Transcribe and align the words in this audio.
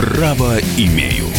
Право 0.00 0.58
имею. 0.78 1.29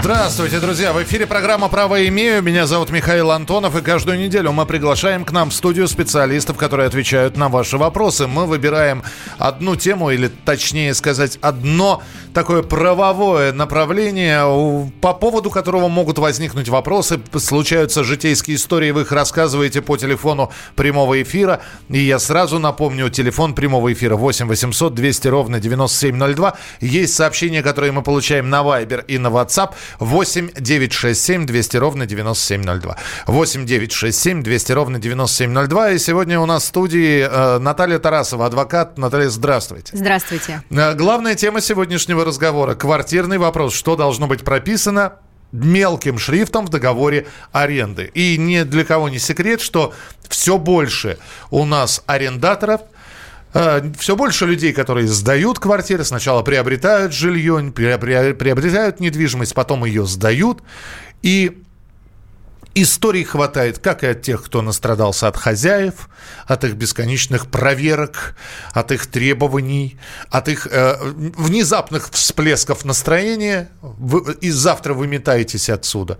Здравствуйте, 0.00 0.60
друзья! 0.60 0.94
В 0.94 1.02
эфире 1.02 1.26
программа 1.26 1.68
«Право 1.68 2.08
имею». 2.08 2.40
Меня 2.42 2.66
зовут 2.66 2.88
Михаил 2.88 3.30
Антонов, 3.32 3.76
и 3.76 3.82
каждую 3.82 4.18
неделю 4.18 4.50
мы 4.50 4.64
приглашаем 4.64 5.26
к 5.26 5.30
нам 5.30 5.50
в 5.50 5.54
студию 5.54 5.86
специалистов, 5.88 6.56
которые 6.56 6.86
отвечают 6.86 7.36
на 7.36 7.50
ваши 7.50 7.76
вопросы. 7.76 8.26
Мы 8.26 8.46
выбираем 8.46 9.02
одну 9.36 9.76
тему, 9.76 10.10
или 10.10 10.28
точнее 10.28 10.94
сказать, 10.94 11.38
одно 11.42 12.02
такое 12.32 12.62
правовое 12.62 13.52
направление, 13.52 14.90
по 15.02 15.12
поводу 15.12 15.50
которого 15.50 15.88
могут 15.88 16.18
возникнуть 16.18 16.70
вопросы, 16.70 17.20
случаются 17.36 18.02
житейские 18.02 18.56
истории, 18.56 18.92
вы 18.92 19.02
их 19.02 19.12
рассказываете 19.12 19.82
по 19.82 19.98
телефону 19.98 20.50
прямого 20.76 21.20
эфира. 21.20 21.60
И 21.90 21.98
я 21.98 22.18
сразу 22.18 22.58
напомню, 22.58 23.10
телефон 23.10 23.54
прямого 23.54 23.92
эфира 23.92 24.16
8 24.16 24.46
800 24.46 24.94
200 24.94 25.28
ровно 25.28 25.60
9702. 25.60 26.56
Есть 26.80 27.14
сообщения, 27.14 27.62
которые 27.62 27.92
мы 27.92 28.02
получаем 28.02 28.48
на 28.48 28.62
Viber 28.62 29.04
и 29.06 29.18
на 29.18 29.28
WhatsApp. 29.28 29.74
8 29.98 30.50
967 30.56 31.46
200 31.46 31.76
ровно 31.76 32.06
9702. 32.06 32.96
8 33.26 33.66
967 33.66 34.42
200 34.42 34.72
ровно 34.72 34.98
9702. 34.98 35.90
И 35.90 35.98
сегодня 35.98 36.40
у 36.40 36.46
нас 36.46 36.64
в 36.64 36.66
студии 36.66 37.20
э, 37.20 37.58
Наталья 37.58 37.98
Тарасова, 37.98 38.46
адвокат. 38.46 38.98
Наталья, 38.98 39.28
здравствуйте. 39.28 39.96
Здравствуйте. 39.96 40.62
Э, 40.70 40.94
главная 40.94 41.34
тема 41.34 41.60
сегодняшнего 41.60 42.24
разговора– 42.24 42.74
квартирный 42.76 43.38
вопрос. 43.38 43.74
Что 43.74 43.96
должно 43.96 44.26
быть 44.26 44.42
прописано 44.42 45.14
мелким 45.52 46.18
шрифтом 46.18 46.66
в 46.66 46.68
договоре 46.68 47.26
аренды. 47.50 48.10
И 48.14 48.36
ни 48.38 48.62
для 48.62 48.84
кого 48.84 49.08
не 49.08 49.18
секрет, 49.18 49.60
что 49.60 49.92
все 50.28 50.58
больше 50.58 51.18
у 51.50 51.64
нас 51.64 52.02
арендаторов– 52.06 52.82
все 53.98 54.16
больше 54.16 54.46
людей, 54.46 54.72
которые 54.72 55.06
сдают 55.08 55.58
квартиры, 55.58 56.04
сначала 56.04 56.42
приобретают 56.42 57.12
жилье, 57.12 57.72
приобретают 57.72 59.00
недвижимость, 59.00 59.54
потом 59.54 59.84
ее 59.84 60.06
сдают. 60.06 60.62
И 61.22 61.62
Историй 62.74 63.24
хватает 63.24 63.80
как 63.80 64.04
и 64.04 64.06
от 64.06 64.22
тех, 64.22 64.44
кто 64.44 64.62
настрадался 64.62 65.26
от 65.26 65.36
хозяев, 65.36 66.08
от 66.46 66.62
их 66.64 66.74
бесконечных 66.74 67.48
проверок, 67.48 68.36
от 68.72 68.92
их 68.92 69.06
требований, 69.06 69.98
от 70.30 70.48
их 70.48 70.68
э, 70.70 70.96
внезапных 71.00 72.10
всплесков 72.10 72.84
настроения. 72.84 73.70
Вы, 73.82 74.34
и 74.34 74.50
завтра 74.50 74.94
вы 74.94 75.08
метаетесь 75.08 75.68
отсюда. 75.68 76.18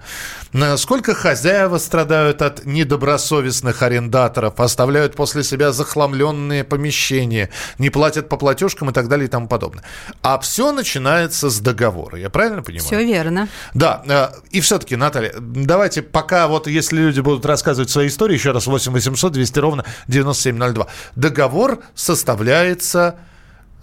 Сколько 0.76 1.14
хозяева 1.14 1.78
страдают 1.78 2.42
от 2.42 2.66
недобросовестных 2.66 3.82
арендаторов, 3.82 4.58
оставляют 4.58 5.14
после 5.14 5.44
себя 5.44 5.70
захламленные 5.70 6.64
помещения, 6.64 7.50
не 7.78 7.90
платят 7.90 8.28
по 8.28 8.36
платежкам 8.36 8.90
и 8.90 8.92
так 8.92 9.08
далее 9.08 9.26
и 9.26 9.30
тому 9.30 9.46
подобное. 9.46 9.84
А 10.22 10.38
все 10.40 10.72
начинается 10.72 11.48
с 11.48 11.60
договора. 11.60 12.18
Я 12.18 12.28
правильно 12.28 12.62
понимаю? 12.62 12.86
Все 12.86 13.04
верно. 13.04 13.48
Да. 13.72 14.02
Э, 14.06 14.28
и 14.50 14.60
все-таки, 14.60 14.96
Наталья, 14.96 15.32
давайте 15.38 16.02
пока 16.02 16.39
вот 16.48 16.66
если 16.66 16.98
люди 16.98 17.20
будут 17.20 17.44
рассказывать 17.46 17.90
свои 17.90 18.08
истории, 18.08 18.34
еще 18.34 18.52
раз 18.52 18.66
8 18.66 18.92
800 18.92 19.32
200 19.32 19.58
ровно 19.58 19.84
9702. 20.08 20.86
Договор 21.16 21.80
составляется 21.94 23.16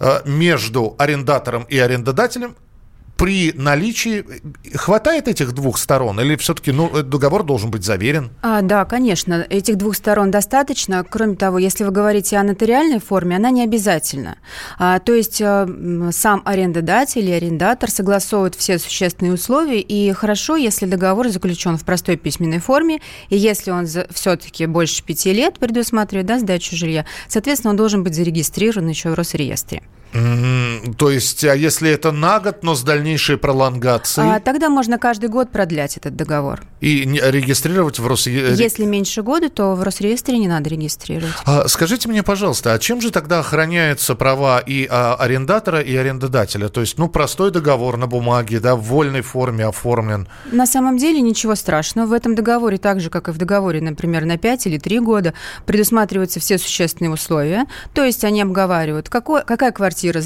э, 0.00 0.20
между 0.24 0.94
арендатором 0.98 1.64
и 1.64 1.78
арендодателем 1.78 2.56
при 3.18 3.52
наличии 3.52 4.24
хватает 4.74 5.26
этих 5.26 5.52
двух 5.52 5.78
сторон 5.78 6.20
или 6.20 6.36
все-таки 6.36 6.70
ну, 6.70 7.02
договор 7.02 7.42
должен 7.42 7.68
быть 7.70 7.84
заверен? 7.84 8.30
А, 8.42 8.62
да, 8.62 8.84
конечно, 8.84 9.44
этих 9.50 9.76
двух 9.76 9.96
сторон 9.96 10.30
достаточно. 10.30 11.04
Кроме 11.04 11.34
того, 11.34 11.58
если 11.58 11.82
вы 11.82 11.90
говорите 11.90 12.36
о 12.36 12.44
нотариальной 12.44 13.00
форме, 13.00 13.34
она 13.34 13.50
не 13.50 13.64
обязательна. 13.64 14.38
А, 14.78 15.00
то 15.00 15.12
есть 15.12 15.42
а, 15.42 15.68
сам 16.12 16.42
арендодатель 16.44 17.22
или 17.22 17.32
арендатор 17.32 17.90
согласовывает 17.90 18.54
все 18.54 18.78
существенные 18.78 19.34
условия, 19.34 19.80
и 19.80 20.12
хорошо, 20.12 20.54
если 20.54 20.86
договор 20.86 21.28
заключен 21.28 21.76
в 21.76 21.84
простой 21.84 22.16
письменной 22.16 22.60
форме, 22.60 23.00
и 23.30 23.36
если 23.36 23.72
он 23.72 23.86
все-таки 24.10 24.66
больше 24.66 25.02
пяти 25.02 25.32
лет 25.32 25.58
предусматривает 25.58 26.26
да, 26.26 26.38
сдачу 26.38 26.76
жилья, 26.76 27.04
соответственно, 27.26 27.72
он 27.72 27.76
должен 27.76 28.04
быть 28.04 28.14
зарегистрирован 28.14 28.88
еще 28.88 29.10
в 29.10 29.14
Росреестре. 29.14 29.82
Mm, 30.12 30.67
то 30.94 31.10
есть, 31.10 31.44
а 31.44 31.54
если 31.54 31.90
это 31.90 32.12
на 32.12 32.40
год, 32.40 32.62
но 32.62 32.74
с 32.74 32.82
дальнейшей 32.82 33.36
пролонгацией? 33.36 34.36
А, 34.36 34.40
тогда 34.40 34.68
можно 34.68 34.98
каждый 34.98 35.28
год 35.28 35.50
продлять 35.50 35.96
этот 35.96 36.16
договор. 36.16 36.62
И 36.80 37.02
регистрировать 37.04 37.98
в 37.98 38.06
Росреестре? 38.06 38.64
Если 38.64 38.84
меньше 38.84 39.22
года, 39.22 39.48
то 39.48 39.74
в 39.74 39.82
Росреестре 39.82 40.38
не 40.38 40.48
надо 40.48 40.70
регистрировать. 40.70 41.34
А, 41.44 41.68
скажите 41.68 42.08
мне, 42.08 42.22
пожалуйста, 42.22 42.72
а 42.72 42.78
чем 42.78 43.00
же 43.00 43.10
тогда 43.10 43.40
охраняются 43.40 44.14
права 44.14 44.60
и 44.60 44.86
а, 44.90 45.14
арендатора, 45.14 45.80
и 45.80 45.94
арендодателя? 45.96 46.68
То 46.68 46.80
есть, 46.80 46.98
ну, 46.98 47.08
простой 47.08 47.50
договор 47.50 47.96
на 47.96 48.06
бумаге, 48.06 48.60
да, 48.60 48.76
в 48.76 48.82
вольной 48.82 49.22
форме 49.22 49.66
оформлен? 49.66 50.28
На 50.52 50.66
самом 50.66 50.96
деле 50.98 51.20
ничего 51.20 51.54
страшного. 51.54 52.06
В 52.06 52.12
этом 52.12 52.34
договоре, 52.34 52.78
так 52.78 53.00
же, 53.00 53.10
как 53.10 53.28
и 53.28 53.32
в 53.32 53.38
договоре, 53.38 53.80
например, 53.80 54.24
на 54.24 54.38
5 54.38 54.66
или 54.66 54.78
3 54.78 55.00
года, 55.00 55.34
предусматриваются 55.66 56.40
все 56.40 56.58
существенные 56.58 57.10
условия. 57.10 57.66
То 57.94 58.04
есть, 58.04 58.24
они 58.24 58.42
обговаривают, 58.42 59.08
какой, 59.08 59.44
какая 59.44 59.72
квартира 59.72 59.98
квартира 59.98 60.20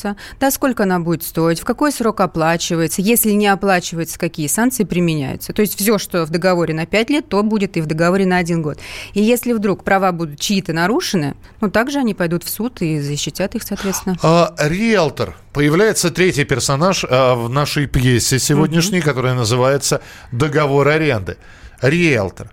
сдается, 0.00 0.16
да, 0.38 0.50
сколько 0.50 0.84
она 0.84 0.98
будет 0.98 1.22
стоить, 1.22 1.60
в 1.60 1.64
какой 1.64 1.92
срок 1.92 2.20
оплачивается, 2.20 3.02
если 3.02 3.30
не 3.30 3.46
оплачивается, 3.46 4.18
какие 4.18 4.46
санкции 4.46 4.84
применяются. 4.84 5.52
То 5.52 5.62
есть 5.62 5.78
все, 5.78 5.98
что 5.98 6.24
в 6.24 6.30
договоре 6.30 6.74
на 6.74 6.86
5 6.86 7.10
лет, 7.10 7.28
то 7.28 7.42
будет 7.42 7.76
и 7.76 7.80
в 7.80 7.86
договоре 7.86 8.26
на 8.26 8.38
1 8.38 8.62
год. 8.62 8.78
И 9.14 9.22
если 9.22 9.52
вдруг 9.52 9.84
права 9.84 10.12
будут 10.12 10.40
чьи-то 10.40 10.72
нарушены, 10.72 11.34
ну, 11.60 11.70
также 11.70 11.98
они 11.98 12.14
пойдут 12.14 12.44
в 12.44 12.48
суд 12.48 12.82
и 12.82 13.00
защитят 13.00 13.54
их, 13.54 13.62
соответственно. 13.62 14.16
А, 14.22 14.54
риэлтор. 14.58 15.36
Появляется 15.52 16.10
третий 16.10 16.44
персонаж 16.44 17.04
а, 17.08 17.34
в 17.34 17.48
нашей 17.48 17.86
пьесе 17.86 18.38
сегодняшней, 18.38 18.98
mm-hmm. 18.98 19.02
которая 19.02 19.34
называется 19.34 20.00
«Договор 20.32 20.88
аренды». 20.88 21.36
Риэлтор. 21.82 22.50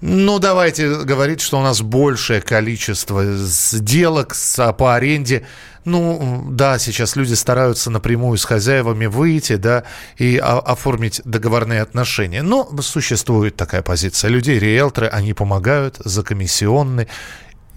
Ну, 0.00 0.38
давайте 0.38 1.04
говорить, 1.04 1.40
что 1.40 1.58
у 1.58 1.62
нас 1.62 1.80
большее 1.80 2.40
количество 2.40 3.24
сделок 3.36 4.36
по 4.76 4.94
аренде. 4.94 5.46
Ну, 5.84 6.44
да, 6.50 6.78
сейчас 6.78 7.16
люди 7.16 7.34
стараются 7.34 7.90
напрямую 7.90 8.36
с 8.36 8.44
хозяевами 8.44 9.06
выйти, 9.06 9.56
да, 9.56 9.84
и 10.18 10.36
оформить 10.36 11.22
договорные 11.24 11.80
отношения. 11.80 12.42
Но 12.42 12.68
существует 12.82 13.56
такая 13.56 13.82
позиция 13.82 14.30
людей, 14.30 14.58
риэлторы, 14.58 15.06
они 15.06 15.32
помогают 15.32 15.96
за 16.04 16.22
комиссионные. 16.22 17.08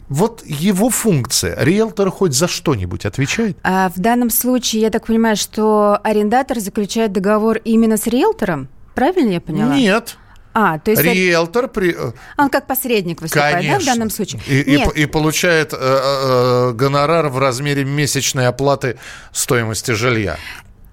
Вот 0.10 0.44
его 0.44 0.90
функция, 0.90 1.56
риэлтор 1.64 2.10
хоть 2.10 2.34
за 2.34 2.48
что-нибудь 2.48 3.06
отвечает? 3.06 3.58
А 3.64 3.90
в 3.90 4.00
данном 4.00 4.32
случае, 4.32 4.82
я 4.82 4.90
так 4.90 5.06
понимаю, 5.06 5.38
что 5.38 6.00
арендатор 6.04 6.60
заключает 6.60 7.12
договор 7.12 7.58
именно 7.64 7.96
с 7.96 8.08
риэлтором? 8.08 8.70
Правильно 8.96 9.34
я 9.34 9.42
поняла? 9.42 9.76
Нет. 9.76 10.18
А, 10.62 10.78
то 10.78 10.92
есть 10.92 11.02
риэлтор 11.02 11.70
при... 11.70 11.96
Э, 11.98 12.12
Он 12.38 12.50
как 12.50 12.68
посредник 12.68 13.22
выступает, 13.22 13.56
Конечно. 13.56 13.78
да, 13.78 13.82
в 13.82 13.86
данном 13.86 14.10
случае? 14.10 14.42
И, 14.46 14.78
Нет. 14.78 14.92
и, 14.94 15.04
и 15.04 15.06
получает 15.06 15.72
э, 15.72 15.78
э, 15.80 16.72
гонорар 16.74 17.30
в 17.30 17.40
размере 17.40 17.86
месячной 17.86 18.46
оплаты 18.46 18.98
стоимости 19.32 19.92
жилья. 19.92 20.38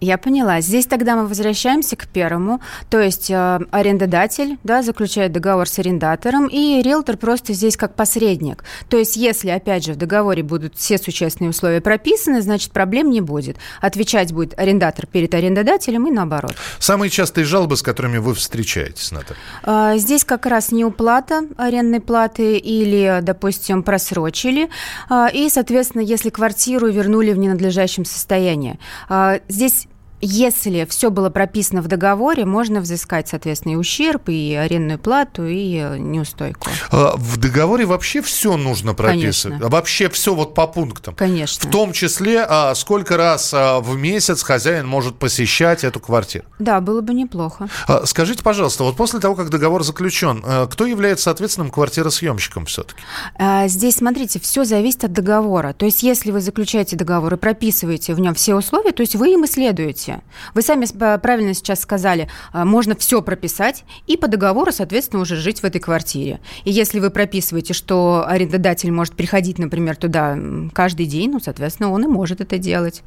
Я 0.07 0.19
поняла. 0.19 0.61
Здесь 0.61 0.87
тогда 0.87 1.17
мы 1.17 1.27
возвращаемся 1.27 1.97
к 1.97 2.07
первому. 2.07 2.61
То 2.91 3.01
есть 3.01 3.29
э, 3.29 3.59
арендодатель 3.73 4.57
да, 4.63 4.83
заключает 4.83 5.33
договор 5.33 5.69
с 5.69 5.81
арендатором, 5.81 6.47
и 6.47 6.81
риэлтор 6.81 7.17
просто 7.17 7.55
здесь 7.55 7.77
как 7.77 7.97
посредник. 7.97 8.63
То 8.89 8.99
есть 8.99 9.17
если, 9.17 9.51
опять 9.51 9.85
же, 9.85 9.95
в 9.95 9.97
договоре 9.97 10.45
будут 10.45 10.77
все 10.77 10.99
существенные 10.99 11.51
условия 11.51 11.81
прописаны, 11.81 12.41
значит, 12.41 12.71
проблем 12.71 13.11
не 13.11 13.21
будет. 13.21 13.57
Отвечать 13.81 14.33
будет 14.33 14.57
арендатор 14.57 15.07
перед 15.07 15.35
арендодателем 15.35 16.07
и 16.07 16.13
наоборот. 16.13 16.55
Самые 16.79 17.11
частые 17.11 17.45
жалобы, 17.45 17.77
с 17.77 17.83
которыми 17.83 18.19
вы 18.19 18.35
встречаетесь, 18.35 19.11
Наталья? 19.11 19.41
Э, 19.65 19.99
здесь 19.99 20.25
как 20.25 20.47
раз 20.47 20.71
неуплата 20.71 21.49
арендной 21.57 22.01
платы 22.01 22.59
или, 22.59 23.19
допустим, 23.23 23.83
просрочили. 23.83 24.71
Э, 25.11 25.27
и, 25.33 25.49
соответственно, 25.51 26.03
если 26.03 26.31
квартиру 26.31 26.87
вернули 26.87 27.33
в 27.33 27.39
ненадлежащем 27.39 28.05
состоянии. 28.05 28.79
Э, 29.09 29.41
здесь 29.49 29.89
если 30.21 30.87
все 30.89 31.11
было 31.11 31.29
прописано 31.29 31.83
в 31.83 31.89
договоре, 31.89 32.45
можно 32.45 32.81
взыскать, 32.81 33.29
соответственно, 33.29 33.73
и 33.73 33.77
ущерб, 33.77 34.29
и 34.29 34.55
арендную 34.55 34.99
плату, 34.99 35.47
и 35.47 35.77
э, 35.77 35.99
неустойку. 35.99 36.69
А 36.91 37.15
в 37.17 37.37
договоре 37.37 37.85
вообще 37.85 38.23
все 38.23 38.57
нужно 38.57 38.95
прописывать? 38.95 39.59
Конечно. 39.59 39.69
Вообще 39.69 40.09
все 40.09 40.35
вот 40.35 40.55
по 40.55 40.67
пунктам? 40.67 41.15
Конечно. 41.15 41.69
В 41.69 41.73
том 41.73 41.93
числе, 41.93 42.47
а, 42.49 42.75
сколько 42.75 43.17
раз 43.17 43.53
а, 43.53 43.81
в 43.81 43.97
месяц 43.97 44.43
хозяин 44.43 44.87
может 44.87 45.19
посещать 45.19 45.85
эту 45.85 46.01
квартиру? 46.01 46.47
Да, 46.59 46.81
было 46.81 47.03
бы 47.03 47.13
неплохо. 47.13 47.69
А, 47.87 48.07
скажите, 48.07 48.43
пожалуйста, 48.43 48.85
вот 48.85 48.97
после 48.97 49.21
того, 49.21 49.35
как 49.35 49.51
договор 49.51 49.83
заключен, 49.83 50.43
э, 50.47 50.67
кто 50.71 50.87
является 50.87 51.31
ответственным 51.31 51.71
квартиросъемщиком 51.71 52.67
все-таки? 52.67 53.01
Здесь, 53.67 53.97
смотрите, 53.97 54.41
все 54.41 54.65
зависит 54.65 55.05
от 55.05 55.13
договора. 55.13 55.75
То 55.75 55.85
есть, 55.85 56.03
если 56.03 56.31
вы 56.31 56.41
заключаете 56.41 56.97
договор 56.97 57.35
и 57.35 57.37
прописываете 57.37 58.15
в 58.15 58.21
нем 58.21 58.35
все 58.35 58.55
условия, 58.55 58.93
то 58.93 59.03
есть 59.03 59.15
вы 59.15 59.33
им 59.33 59.45
и 59.45 59.49
следуете 59.49 60.06
сути. 60.07 60.21
Вы 60.55 60.63
сами 60.63 60.87
правильно 61.19 61.55
сейчас 61.55 61.81
сказали, 61.81 62.29
а, 62.53 62.65
можно 62.65 62.95
все 62.97 63.23
прописать 63.23 63.85
и 64.07 64.17
по 64.17 64.29
договору, 64.29 64.73
соответственно, 64.73 65.23
уже 65.23 65.37
жить 65.37 65.61
в 65.61 65.65
этой 65.65 65.81
квартире. 65.81 66.41
И 66.65 66.71
если 66.71 67.01
вы 67.01 67.11
прописываете, 67.11 67.75
что 67.75 68.25
арендодатель 68.27 68.91
может 68.91 69.15
приходить, 69.15 69.59
например, 69.59 69.97
туда 69.97 70.39
каждый 70.73 71.07
день, 71.07 71.31
ну, 71.31 71.41
соответственно, 71.41 71.91
он 71.91 72.05
и 72.05 72.09
может 72.09 72.41
это 72.41 72.59
делать. 72.59 73.03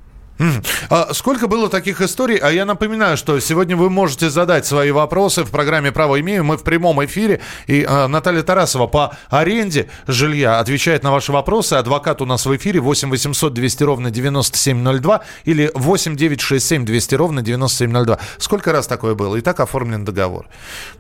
А 0.90 1.14
сколько 1.14 1.48
было 1.48 1.70
таких 1.70 2.02
историй? 2.02 2.38
А 2.38 2.50
я 2.52 2.66
напоминаю, 2.66 3.18
что 3.18 3.40
сегодня 3.40 3.76
вы 3.76 3.90
можете 3.90 4.30
задать 4.30 4.66
свои 4.66 4.92
вопросы 4.92 5.44
в 5.44 5.52
программе 5.52 5.92
«Право 5.92 6.20
имею». 6.20 6.44
Мы 6.44 6.58
в 6.58 6.64
прямом 6.64 7.04
эфире. 7.06 7.42
И 7.68 7.86
а, 7.88 8.08
Наталья 8.08 8.42
Тарасова 8.42 8.88
по 8.88 9.16
аренде 9.30 9.90
жилья 10.08 10.60
отвечает 10.60 11.04
на 11.04 11.12
ваши 11.12 11.32
вопросы. 11.32 11.74
Адвокат 11.74 12.22
у 12.22 12.26
нас 12.26 12.46
в 12.46 12.56
эфире 12.56 12.80
8 12.80 13.10
800 13.10 13.54
200 13.54 13.84
ровно 13.84 14.12
9702 14.12 15.22
или 15.46 15.72
8 15.74 16.16
967 16.16 16.86
200 16.86 17.16
ровно 17.16 17.42
9702. 17.42 18.20
Сколько 18.38 18.72
раз 18.72 18.88
такое 18.88 19.16
было? 19.16 19.36
И 19.36 19.42
так 19.42 19.60
оформлен 19.60 20.06
договор. 20.06 20.48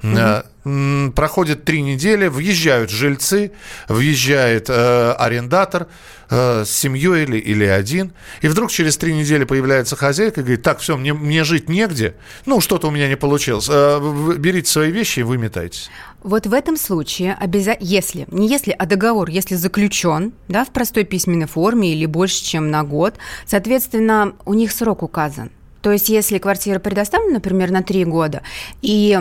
Угу. 0.03 0.17
Проходит 0.63 1.63
три 1.63 1.81
недели, 1.81 2.27
въезжают 2.27 2.89
жильцы, 2.89 3.53
въезжает 3.87 4.69
э, 4.69 5.11
арендатор 5.13 5.87
э, 6.29 6.65
с 6.65 6.69
семьей 6.69 7.23
или, 7.23 7.37
или 7.37 7.63
один. 7.63 8.11
И 8.41 8.49
вдруг 8.49 8.69
через 8.69 8.97
три 8.97 9.13
недели 9.13 9.45
появляется 9.45 9.95
хозяйка 9.95 10.41
и 10.41 10.43
говорит, 10.43 10.61
так, 10.61 10.79
все, 10.79 10.97
мне, 10.97 11.13
мне 11.13 11.45
жить 11.45 11.69
негде, 11.69 12.15
ну, 12.45 12.59
что-то 12.59 12.89
у 12.89 12.91
меня 12.91 13.07
не 13.07 13.15
получилось. 13.15 13.67
Э, 13.71 14.35
берите 14.37 14.69
свои 14.69 14.91
вещи 14.91 15.19
и 15.19 15.23
выметайтесь. 15.23 15.89
Вот 16.23 16.45
в 16.45 16.53
этом 16.53 16.75
случае, 16.75 17.37
обяза... 17.39 17.77
если, 17.79 18.25
не 18.29 18.49
если, 18.49 18.71
а 18.77 18.85
договор, 18.85 19.29
если 19.29 19.55
заключен 19.55 20.33
да, 20.49 20.65
в 20.65 20.71
простой 20.71 21.05
письменной 21.05 21.47
форме 21.47 21.93
или 21.93 22.05
больше, 22.05 22.43
чем 22.43 22.69
на 22.69 22.83
год, 22.83 23.15
соответственно, 23.45 24.33
у 24.43 24.53
них 24.53 24.73
срок 24.73 25.03
указан. 25.03 25.51
То 25.81 25.93
есть, 25.93 26.09
если 26.09 26.37
квартира 26.39 26.79
предоставлена, 26.79 27.35
например, 27.35 27.71
на 27.71 27.81
три 27.81 28.03
года, 28.03 28.41
и 28.81 29.17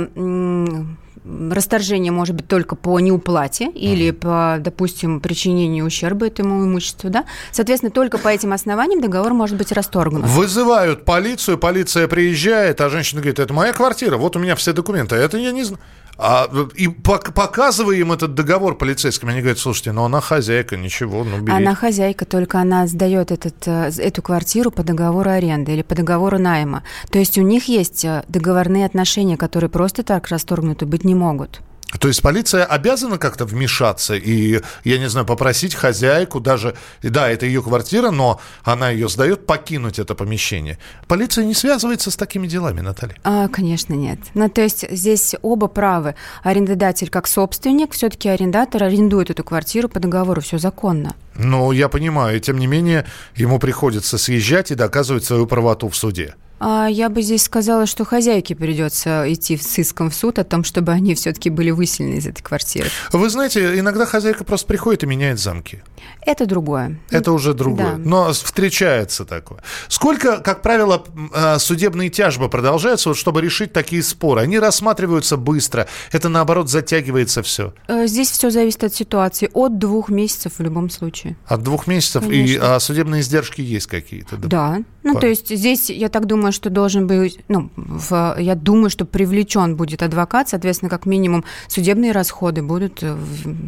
расторжение 1.50 2.12
может 2.12 2.34
быть 2.34 2.48
только 2.48 2.76
по 2.76 2.98
неуплате 3.00 3.66
mm. 3.66 3.72
или 3.72 4.10
по, 4.10 4.56
допустим, 4.60 5.20
причинению 5.20 5.84
ущерба 5.86 6.26
этому 6.26 6.64
имуществу, 6.64 7.10
да, 7.10 7.24
соответственно, 7.52 7.90
только 7.90 8.18
по 8.18 8.28
этим 8.28 8.52
основаниям 8.52 9.00
договор 9.00 9.34
может 9.34 9.56
быть 9.56 9.72
расторгнут. 9.72 10.24
Вызывают 10.26 11.04
полицию, 11.04 11.58
полиция 11.58 12.08
приезжает, 12.08 12.80
а 12.80 12.88
женщина 12.88 13.20
говорит, 13.20 13.38
это 13.38 13.52
моя 13.52 13.72
квартира, 13.72 14.16
вот 14.16 14.36
у 14.36 14.38
меня 14.38 14.56
все 14.56 14.72
документы, 14.72 15.16
а 15.16 15.18
это 15.18 15.38
я 15.38 15.52
не 15.52 15.64
знаю. 15.64 15.80
А, 16.20 16.50
и 16.74 16.88
показывая 16.88 17.96
им 17.96 18.10
этот 18.10 18.34
договор 18.34 18.76
полицейским, 18.76 19.28
они 19.28 19.38
говорят, 19.38 19.60
слушайте, 19.60 19.92
ну 19.92 20.02
она 20.02 20.20
хозяйка, 20.20 20.76
ничего, 20.76 21.22
ну 21.22 21.38
берите. 21.38 21.52
Она 21.52 21.76
хозяйка, 21.76 22.24
только 22.24 22.58
она 22.58 22.88
сдает 22.88 23.30
этот, 23.30 23.54
э, 23.66 23.90
эту 23.96 24.20
квартиру 24.20 24.72
по 24.72 24.82
договору 24.82 25.30
аренды 25.30 25.72
или 25.72 25.82
по 25.82 25.94
договору 25.94 26.40
найма. 26.40 26.82
То 27.12 27.20
есть 27.20 27.38
у 27.38 27.42
них 27.42 27.68
есть 27.68 28.04
э, 28.04 28.24
договорные 28.26 28.84
отношения, 28.84 29.36
которые 29.36 29.70
просто 29.70 30.02
так 30.02 30.26
расторгнуты 30.26 30.86
быть 30.86 31.04
не 31.04 31.14
могут. 31.14 31.60
То 31.98 32.08
есть 32.08 32.20
полиция 32.20 32.64
обязана 32.64 33.16
как-то 33.16 33.46
вмешаться 33.46 34.14
и, 34.14 34.60
я 34.84 34.98
не 34.98 35.08
знаю, 35.08 35.26
попросить 35.26 35.74
хозяйку 35.74 36.38
даже, 36.38 36.76
да, 37.02 37.30
это 37.30 37.46
ее 37.46 37.62
квартира, 37.62 38.10
но 38.10 38.40
она 38.62 38.90
ее 38.90 39.08
сдает, 39.08 39.46
покинуть 39.46 39.98
это 39.98 40.14
помещение. 40.14 40.78
Полиция 41.06 41.44
не 41.44 41.54
связывается 41.54 42.10
с 42.10 42.16
такими 42.16 42.46
делами, 42.46 42.80
Наталья? 42.80 43.16
А, 43.24 43.48
конечно, 43.48 43.94
нет. 43.94 44.18
Ну, 44.34 44.50
то 44.50 44.60
есть 44.60 44.84
здесь 44.90 45.34
оба 45.40 45.68
правы. 45.68 46.14
Арендодатель 46.42 47.08
как 47.08 47.26
собственник, 47.26 47.94
все-таки 47.94 48.28
арендатор 48.28 48.82
арендует 48.82 49.30
эту 49.30 49.42
квартиру 49.42 49.88
по 49.88 49.98
договору, 49.98 50.42
все 50.42 50.58
законно. 50.58 51.14
Ну, 51.36 51.72
я 51.72 51.88
понимаю, 51.88 52.36
и 52.36 52.40
тем 52.40 52.58
не 52.58 52.66
менее 52.66 53.06
ему 53.34 53.58
приходится 53.58 54.18
съезжать 54.18 54.70
и 54.70 54.74
доказывать 54.74 55.24
свою 55.24 55.46
правоту 55.46 55.88
в 55.88 55.96
суде. 55.96 56.34
А 56.60 56.86
я 56.88 57.08
бы 57.08 57.22
здесь 57.22 57.42
сказала, 57.44 57.86
что 57.86 58.04
хозяйке 58.04 58.54
придется 58.54 59.24
идти 59.32 59.56
с 59.56 59.78
иском 59.78 60.10
в 60.10 60.14
суд 60.14 60.38
о 60.38 60.44
том, 60.44 60.64
чтобы 60.64 60.92
они 60.92 61.14
все-таки 61.14 61.50
были 61.50 61.70
выселены 61.70 62.16
из 62.16 62.26
этой 62.26 62.42
квартиры. 62.42 62.88
Вы 63.12 63.28
знаете, 63.30 63.78
иногда 63.78 64.06
хозяйка 64.06 64.44
просто 64.44 64.66
приходит 64.66 65.04
и 65.04 65.06
меняет 65.06 65.38
замки. 65.38 65.82
Это 66.22 66.46
другое. 66.46 66.98
Это 67.10 67.32
уже 67.32 67.54
другое. 67.54 67.92
Да. 67.92 67.98
Но 67.98 68.32
встречается 68.32 69.24
такое. 69.24 69.62
Сколько, 69.88 70.38
как 70.38 70.62
правило, 70.62 71.04
а, 71.32 71.58
судебные 71.58 72.10
тяжбы 72.10 72.48
продолжаются, 72.48 73.10
вот, 73.10 73.18
чтобы 73.18 73.40
решить 73.40 73.72
такие 73.72 74.02
споры? 74.02 74.42
Они 74.42 74.58
рассматриваются 74.58 75.36
быстро. 75.36 75.86
Это, 76.12 76.28
наоборот, 76.28 76.68
затягивается 76.68 77.42
все. 77.42 77.72
Э, 77.86 78.06
здесь 78.06 78.30
все 78.30 78.50
зависит 78.50 78.84
от 78.84 78.94
ситуации. 78.94 79.50
От 79.54 79.78
двух 79.78 80.08
месяцев 80.08 80.54
в 80.58 80.62
любом 80.62 80.90
случае. 80.90 81.36
От 81.46 81.62
двух 81.62 81.86
месяцев? 81.86 82.22
Конечно. 82.22 82.52
И 82.52 82.56
а 82.60 82.80
судебные 82.80 83.22
издержки 83.22 83.60
есть 83.60 83.86
какие-то? 83.86 84.36
Да. 84.36 84.48
да. 84.48 84.78
Ну, 85.02 85.14
По... 85.14 85.20
то 85.20 85.26
есть 85.26 85.48
здесь, 85.48 85.88
я 85.88 86.08
так 86.08 86.26
думаю, 86.26 86.47
что 86.52 86.70
должен 86.70 87.06
быть, 87.06 87.40
ну, 87.48 87.70
в, 87.76 88.36
я 88.38 88.54
думаю, 88.54 88.90
что 88.90 89.04
привлечен 89.04 89.76
будет 89.76 90.02
адвокат, 90.02 90.48
соответственно, 90.48 90.90
как 90.90 91.06
минимум 91.06 91.44
судебные 91.68 92.12
расходы 92.12 92.62
будут 92.62 93.02
э, 93.02 93.16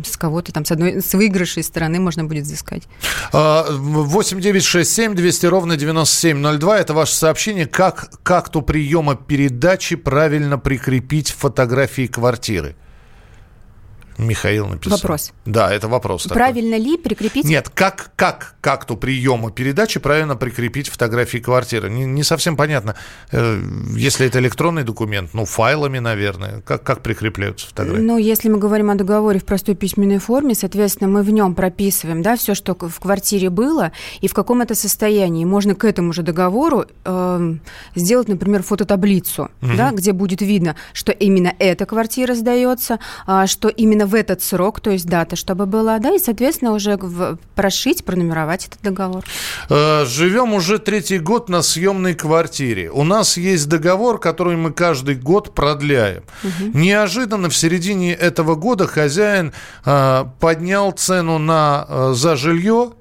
с 0.05 0.17
кого-то 0.17 0.53
там, 0.53 0.65
с 0.65 0.73
одной, 0.73 1.01
с 1.01 1.15
выигрышей 1.15 1.63
стороны 1.63 2.01
можно 2.01 2.25
будет 2.25 2.45
взыскать. 2.45 2.89
8 3.33 4.41
9 4.41 4.65
6 4.65 4.91
7 4.91 5.15
200 5.15 5.47
ровно 5.47 5.77
9702, 5.77 6.79
это 6.79 6.95
ваше 6.95 7.15
сообщение, 7.15 7.67
как, 7.67 8.11
как 8.23 8.49
то 8.49 8.63
приема 8.63 9.15
передачи 9.15 9.97
правильно 9.97 10.59
прикрепить 10.59 11.31
фотографии 11.31 12.07
квартиры? 12.07 12.77
Михаил 14.25 14.67
написал. 14.67 14.99
Вопрос. 14.99 15.33
Да, 15.47 15.73
это 15.73 15.89
вопрос. 15.89 16.27
Правильно 16.27 16.77
такой. 16.77 16.93
ли 16.93 16.99
прикрепить? 16.99 17.45
Нет, 17.45 17.69
как, 17.69 18.13
как, 18.17 18.55
как 18.61 18.85
то 18.85 18.97
приема 18.97 19.51
передачи 19.51 20.01
правильно 20.01 20.37
прикрепить 20.37 20.89
фотографии 20.89 21.39
квартиры? 21.39 21.91
Не, 21.91 22.05
не 22.05 22.23
совсем 22.23 22.57
понятно. 22.57 22.95
Э, 23.33 23.61
если 23.97 24.27
это 24.27 24.39
электронный 24.39 24.85
документ, 24.85 25.31
ну, 25.35 25.45
файлами, 25.45 25.99
наверное. 25.99 26.61
Как, 26.63 26.83
как 26.83 27.03
прикрепляются 27.03 27.67
фотографии? 27.69 28.03
Ну, 28.03 28.19
если 28.19 28.49
мы 28.49 28.59
говорим 28.59 28.91
о 28.91 28.95
договоре 28.95 29.39
в 29.41 29.45
простой 29.45 29.75
письменной 29.75 30.19
форме, 30.19 30.55
соответственно, 30.55 31.09
мы 31.09 31.23
в 31.23 31.31
нем 31.31 31.55
прописываем, 31.55 32.23
да, 32.23 32.37
все, 32.37 32.55
что 32.55 32.75
в 32.75 33.01
квартире 33.01 33.51
было 33.51 33.93
и 34.21 34.29
в 34.29 34.35
каком 34.35 34.61
это 34.61 34.75
состоянии. 34.75 35.45
Можно 35.45 35.75
к 35.75 35.85
этому 35.85 36.13
же 36.13 36.23
договору 36.23 36.85
э, 37.05 37.55
сделать, 37.95 38.29
например, 38.29 38.63
фототаблицу, 38.63 39.51
угу. 39.63 39.73
да, 39.77 39.91
где 39.91 40.13
будет 40.13 40.43
видно, 40.43 40.77
что 40.93 41.13
именно 41.13 41.53
эта 41.59 41.87
квартира 41.87 42.35
сдается, 42.35 42.99
а, 43.27 43.47
что 43.47 43.69
именно 43.69 44.07
в 44.11 44.15
этот 44.15 44.43
срок, 44.43 44.81
то 44.81 44.91
есть 44.91 45.07
дата, 45.07 45.37
чтобы 45.37 45.67
была, 45.67 45.99
да, 45.99 46.15
и, 46.15 46.19
соответственно, 46.19 46.73
уже 46.73 46.99
прошить, 47.55 48.05
пронумеровать 48.05 48.67
этот 48.67 48.83
договор. 48.83 49.25
Э, 49.69 50.05
живем 50.05 50.53
уже 50.53 50.79
третий 50.79 51.19
год 51.19 51.49
на 51.49 51.63
съемной 51.63 52.15
квартире. 52.15 52.91
У 52.91 53.05
нас 53.05 53.37
есть 53.37 53.69
договор, 53.69 54.19
который 54.19 54.57
мы 54.57 54.73
каждый 54.73 55.15
год 55.15 55.55
продляем. 55.55 56.23
Угу. 56.43 56.79
Неожиданно 56.79 57.49
в 57.49 57.57
середине 57.57 58.13
этого 58.13 58.57
года 58.57 58.87
хозяин 58.87 59.53
э, 59.85 60.25
поднял 60.41 60.91
цену 60.93 61.39
на, 61.39 61.87
э, 61.89 62.13
за 62.15 62.37
жилье 62.37 62.93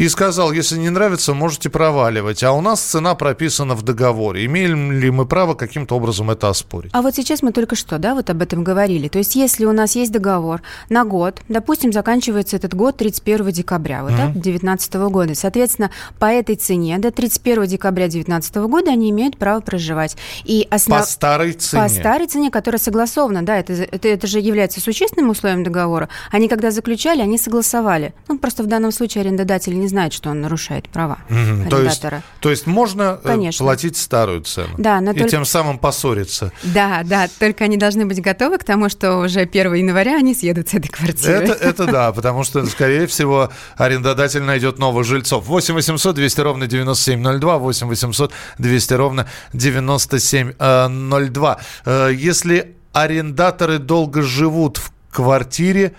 и 0.00 0.08
сказал, 0.08 0.50
если 0.50 0.78
не 0.78 0.88
нравится, 0.88 1.34
можете 1.34 1.68
проваливать. 1.68 2.42
А 2.42 2.52
у 2.52 2.62
нас 2.62 2.80
цена 2.80 3.14
прописана 3.14 3.74
в 3.74 3.82
договоре. 3.82 4.46
Имеем 4.46 4.92
ли 4.92 5.10
мы 5.10 5.26
право 5.26 5.52
каким-то 5.52 5.94
образом 5.94 6.30
это 6.30 6.48
оспорить? 6.48 6.90
А 6.94 7.02
вот 7.02 7.14
сейчас 7.14 7.42
мы 7.42 7.52
только 7.52 7.76
что, 7.76 7.98
да, 7.98 8.14
вот 8.14 8.30
об 8.30 8.40
этом 8.40 8.64
говорили. 8.64 9.08
То 9.08 9.18
есть 9.18 9.36
если 9.36 9.66
у 9.66 9.72
нас 9.72 9.96
есть 9.96 10.10
договор 10.10 10.62
на 10.88 11.04
год, 11.04 11.42
допустим, 11.50 11.92
заканчивается 11.92 12.56
этот 12.56 12.72
год 12.72 12.96
31 12.96 13.50
декабря, 13.50 14.02
вот, 14.02 14.12
mm-hmm. 14.12 14.16
да, 14.16 14.40
2019 14.40 14.94
года, 14.94 15.34
соответственно, 15.34 15.90
по 16.18 16.24
этой 16.24 16.56
цене 16.56 16.96
до 16.96 17.10
31 17.10 17.66
декабря 17.66 18.04
2019 18.04 18.56
года 18.56 18.92
они 18.92 19.10
имеют 19.10 19.36
право 19.36 19.60
проживать. 19.60 20.16
И 20.44 20.66
основ... 20.70 21.00
По 21.00 21.06
старой 21.06 21.52
цене? 21.52 21.82
По 21.82 21.88
старой 21.90 22.26
цене, 22.26 22.50
которая 22.50 22.80
согласована, 22.80 23.42
да, 23.42 23.58
это, 23.58 23.74
это, 23.74 24.08
это 24.08 24.26
же 24.26 24.40
является 24.40 24.80
существенным 24.80 25.28
условием 25.28 25.62
договора. 25.62 26.08
Они 26.30 26.48
когда 26.48 26.70
заключали, 26.70 27.20
они 27.20 27.36
согласовали. 27.36 28.14
Ну, 28.28 28.38
просто 28.38 28.62
в 28.62 28.66
данном 28.66 28.92
случае 28.92 29.20
арендодатель 29.20 29.78
не 29.78 29.89
знает, 29.90 30.12
что 30.12 30.30
он 30.30 30.40
нарушает 30.40 30.88
права 30.88 31.18
угу. 31.28 31.68
то 31.68 31.82
есть, 31.82 32.04
то 32.40 32.50
есть 32.50 32.66
можно 32.66 33.20
э, 33.22 33.26
Конечно. 33.26 33.64
платить 33.64 33.96
старую 33.96 34.40
цену 34.40 34.74
да, 34.78 35.00
но 35.00 35.12
и 35.12 35.14
только... 35.14 35.30
тем 35.30 35.44
самым 35.44 35.78
поссориться. 35.78 36.52
Да, 36.62 37.02
да, 37.04 37.28
только 37.38 37.64
они 37.64 37.76
должны 37.76 38.06
быть 38.06 38.22
готовы 38.22 38.58
к 38.58 38.64
тому, 38.64 38.88
что 38.88 39.18
уже 39.18 39.40
1 39.40 39.74
января 39.74 40.16
они 40.16 40.34
съедут 40.34 40.68
с 40.68 40.74
этой 40.74 40.88
квартиры. 40.88 41.44
Это, 41.44 41.52
это 41.64 41.86
да, 41.86 42.12
потому 42.12 42.44
что, 42.44 42.64
скорее 42.66 43.06
всего, 43.06 43.50
арендодатель 43.76 44.42
найдет 44.42 44.78
новых 44.78 45.04
жильцов. 45.04 45.46
8 45.46 45.74
800 45.74 46.14
200 46.14 46.40
ровно 46.40 46.66
9702, 46.66 47.58
8 47.58 47.88
800 47.88 48.32
200 48.58 48.94
ровно 48.94 49.26
9702. 49.52 51.58
Э, 51.84 52.10
если 52.14 52.76
арендаторы 52.92 53.78
долго 53.78 54.22
живут 54.22 54.78
в 54.78 54.92
квартире, 55.10 55.94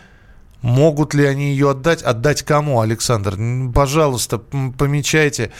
Могут 0.62 1.13
ли 1.13 1.25
они 1.25 1.51
ее 1.51 1.72
отдать? 1.72 2.03
Отдать 2.03 2.44
кому, 2.44 2.82
Александр? 2.82 3.38
Пожалуйста, 3.74 4.39
помечайте. 4.77 5.51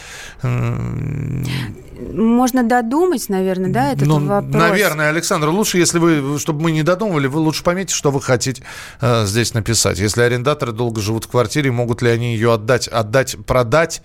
Можно 2.12 2.62
додумать, 2.62 3.28
наверное, 3.28 3.70
да, 3.70 3.92
этот 3.92 4.08
ну, 4.08 4.24
вопрос? 4.26 4.54
Наверное, 4.54 5.08
Александр, 5.08 5.48
лучше, 5.48 5.78
если 5.78 5.98
вы, 5.98 6.38
чтобы 6.38 6.62
мы 6.62 6.72
не 6.72 6.82
додумывали, 6.82 7.26
вы 7.26 7.40
лучше 7.40 7.62
пометьте, 7.62 7.94
что 7.94 8.10
вы 8.10 8.20
хотите 8.20 8.62
э, 9.00 9.24
здесь 9.26 9.54
написать. 9.54 9.98
Если 9.98 10.22
арендаторы 10.22 10.72
долго 10.72 11.00
живут 11.00 11.24
в 11.24 11.28
квартире, 11.28 11.70
могут 11.70 12.02
ли 12.02 12.10
они 12.10 12.34
ее 12.34 12.54
отдать, 12.54 12.88
отдать, 12.88 13.36
продать, 13.46 14.02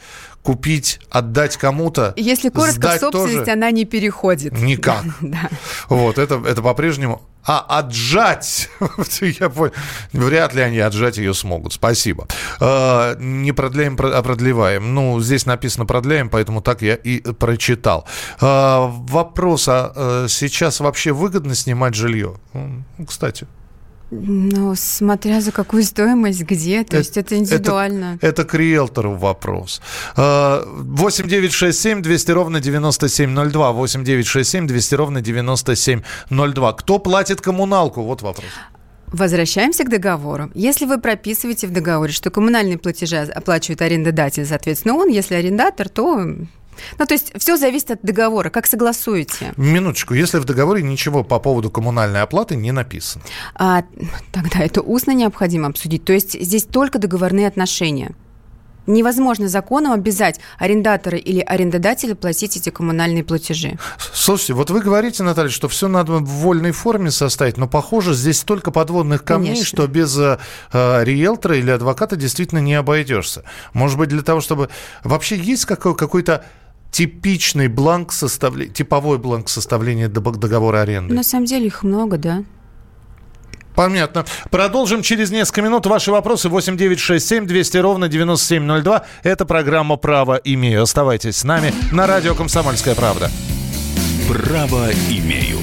купить, 0.47 1.01
отдать 1.09 1.57
кому-то. 1.57 2.13
Если 2.15 2.47
коротко, 2.47 2.95
в 2.95 2.99
собственность 3.01 3.39
тоже? 3.39 3.51
она 3.51 3.69
не 3.69 3.83
переходит. 3.83 4.57
Никак. 4.57 5.03
да. 5.21 5.49
Вот, 5.89 6.17
это, 6.17 6.41
это 6.47 6.61
по-прежнему. 6.61 7.21
А 7.45 7.59
отжать, 7.59 8.69
я 9.21 9.49
понял, 9.49 9.73
вряд 10.13 10.53
ли 10.53 10.61
они 10.61 10.79
отжать 10.79 11.17
ее 11.17 11.33
смогут. 11.33 11.73
Спасибо. 11.73 12.29
Э, 12.61 13.17
не 13.19 13.51
продляем, 13.51 13.97
а 13.99 14.23
продлеваем. 14.23 14.93
Ну, 14.93 15.19
здесь 15.19 15.45
написано 15.45 15.85
продляем, 15.85 16.29
поэтому 16.29 16.61
так 16.61 16.81
я 16.81 16.95
и 16.95 17.19
прочитал. 17.33 18.07
Э, 18.39 18.87
вопрос, 18.87 19.67
а 19.67 19.91
э, 19.93 20.25
сейчас 20.29 20.79
вообще 20.79 21.11
выгодно 21.11 21.55
снимать 21.55 21.93
жилье? 21.93 22.35
Кстати. 23.05 23.47
Ну, 24.09 24.73
смотря 24.75 25.41
за 25.41 25.51
какую 25.51 25.83
стоимость, 25.83 26.43
где, 26.43 26.83
то 26.83 26.95
это, 26.95 26.97
есть 26.97 27.17
это 27.17 27.35
индивидуально. 27.37 28.15
Это, 28.21 28.27
это 28.27 28.43
к 28.45 28.53
риэлтору 28.53 29.15
вопрос. 29.15 29.81
8 30.15 31.27
9 31.27 31.51
6 31.51 31.79
7 31.79 32.01
200 32.01 32.31
ровно 32.31 32.59
9702. 32.61 33.71
8 33.71 34.03
9 34.03 34.27
6 34.27 34.49
7 34.49 34.67
200 34.67 34.95
ровно 34.95 35.21
9702. 35.21 36.73
Кто 36.73 36.99
платит 36.99 37.41
коммуналку? 37.41 38.03
Вот 38.03 38.21
вопрос. 38.21 38.47
Возвращаемся 39.07 39.83
к 39.83 39.89
договору. 39.89 40.51
Если 40.53 40.85
вы 40.85 40.99
прописываете 40.99 41.67
в 41.67 41.71
договоре, 41.71 42.11
что 42.11 42.29
коммунальные 42.29 42.77
платежи 42.77 43.17
оплачивает 43.17 43.81
арендодатель, 43.81 44.45
соответственно, 44.45 44.95
он, 44.95 45.09
если 45.09 45.35
арендатор, 45.35 45.87
то 45.87 46.25
ну, 46.97 47.05
то 47.05 47.13
есть 47.13 47.31
все 47.37 47.57
зависит 47.57 47.91
от 47.91 48.01
договора. 48.01 48.49
Как 48.49 48.67
согласуете? 48.67 49.53
Минуточку. 49.57 50.13
Если 50.13 50.39
в 50.39 50.45
договоре 50.45 50.83
ничего 50.83 51.23
по 51.23 51.39
поводу 51.39 51.69
коммунальной 51.69 52.21
оплаты 52.21 52.55
не 52.55 52.71
написано. 52.71 53.23
А, 53.55 53.83
тогда 54.31 54.59
это 54.59 54.81
устно 54.81 55.11
необходимо 55.11 55.67
обсудить. 55.67 56.05
То 56.05 56.13
есть 56.13 56.39
здесь 56.39 56.63
только 56.63 56.99
договорные 56.99 57.47
отношения. 57.47 58.15
Невозможно 58.87 59.49
законом 59.49 59.91
обязать 59.91 60.39
арендатора 60.57 61.17
или 61.17 61.41
арендодателя 61.41 62.15
платить 62.15 62.55
эти 62.55 62.69
коммунальные 62.69 63.25
платежи. 63.25 63.77
Слушайте, 64.13 64.53
вот 64.53 64.69
вы 64.69 64.79
говорите, 64.79 65.23
Наталья, 65.23 65.49
что 65.49 65.67
все 65.67 65.89
надо 65.89 66.13
в 66.13 66.23
вольной 66.23 66.71
форме 66.71 67.11
составить, 67.11 67.57
но, 67.57 67.67
похоже, 67.67 68.13
здесь 68.13 68.39
столько 68.39 68.71
подводных 68.71 69.25
камней, 69.25 69.55
Конечно. 69.55 69.65
что 69.65 69.87
без 69.87 70.17
э, 70.17 70.37
э, 70.71 71.03
риэлтора 71.03 71.57
или 71.57 71.69
адвоката 71.69 72.15
действительно 72.15 72.59
не 72.59 72.75
обойдешься. 72.75 73.43
Может 73.73 73.97
быть, 73.97 74.07
для 74.07 74.21
того, 74.21 74.39
чтобы... 74.39 74.69
Вообще 75.03 75.35
есть 75.35 75.65
какой- 75.65 75.95
какой-то 75.95 76.45
типичный 76.91 77.67
бланк 77.67 78.11
составления, 78.11 78.73
типовой 78.73 79.17
бланк 79.17 79.49
составления 79.49 80.07
договора 80.07 80.81
аренды? 80.81 81.13
На 81.13 81.23
самом 81.23 81.45
деле 81.45 81.67
их 81.67 81.83
много, 81.83 82.17
да. 82.17 82.43
Понятно. 83.75 84.25
Продолжим 84.49 85.03
через 85.03 85.29
несколько 85.29 85.61
минут. 85.61 85.85
Ваши 85.85 86.11
вопросы 86.11 86.49
8967 86.49 87.45
200 87.45 87.77
ровно 87.77 88.07
9702. 88.07 89.05
Это 89.21 89.45
программа 89.45 89.97
«Право 89.97 90.41
имею». 90.43 90.81
Оставайтесь 90.81 91.37
с 91.37 91.43
нами 91.43 91.71
на 91.91 92.07
радио 92.07 92.33
«Комсомольская 92.33 92.95
правда». 92.95 93.29
«Право 94.27 94.89
имею». 95.11 95.59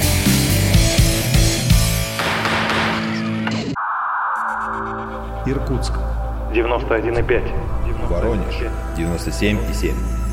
Иркутск. 5.44 5.94
91,5. 6.52 8.08
Воронеж. 8.08 8.54
97,7. 8.96 10.23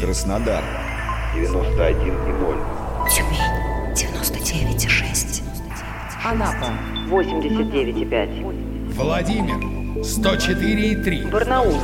Краснодар 0.00 0.62
91,0. 1.34 2.56
Тюмень 3.08 3.40
99,6. 3.94 5.42
Анапа 6.24 6.72
89,5. 7.08 8.92
Владимир 8.94 9.56
104,3. 10.02 11.30
Барнаул 11.30 11.80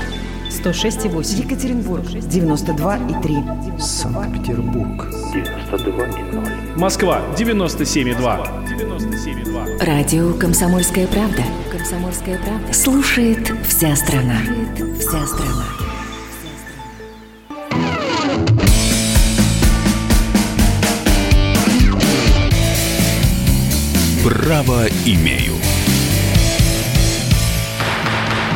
106,8. 0.50 1.44
Екатеринбург 1.44 2.04
92,3. 2.04 3.80
Санкт-Петербург 3.80 5.06
92,0. 5.32 6.78
Москва 6.78 7.22
97,2. 7.36 8.66
97,2. 8.66 9.84
Радио 9.84 10.32
«Комсомольская 10.34 11.06
правда». 11.06 11.42
«Комсомольская 11.70 12.38
правда». 12.38 12.72
Слушает 12.72 13.52
вся 13.66 13.96
страна. 13.96 14.36
Слушает 14.44 14.98
вся 15.00 15.26
страна. 15.26 15.81
Право 24.52 24.86
имею. 25.06 25.51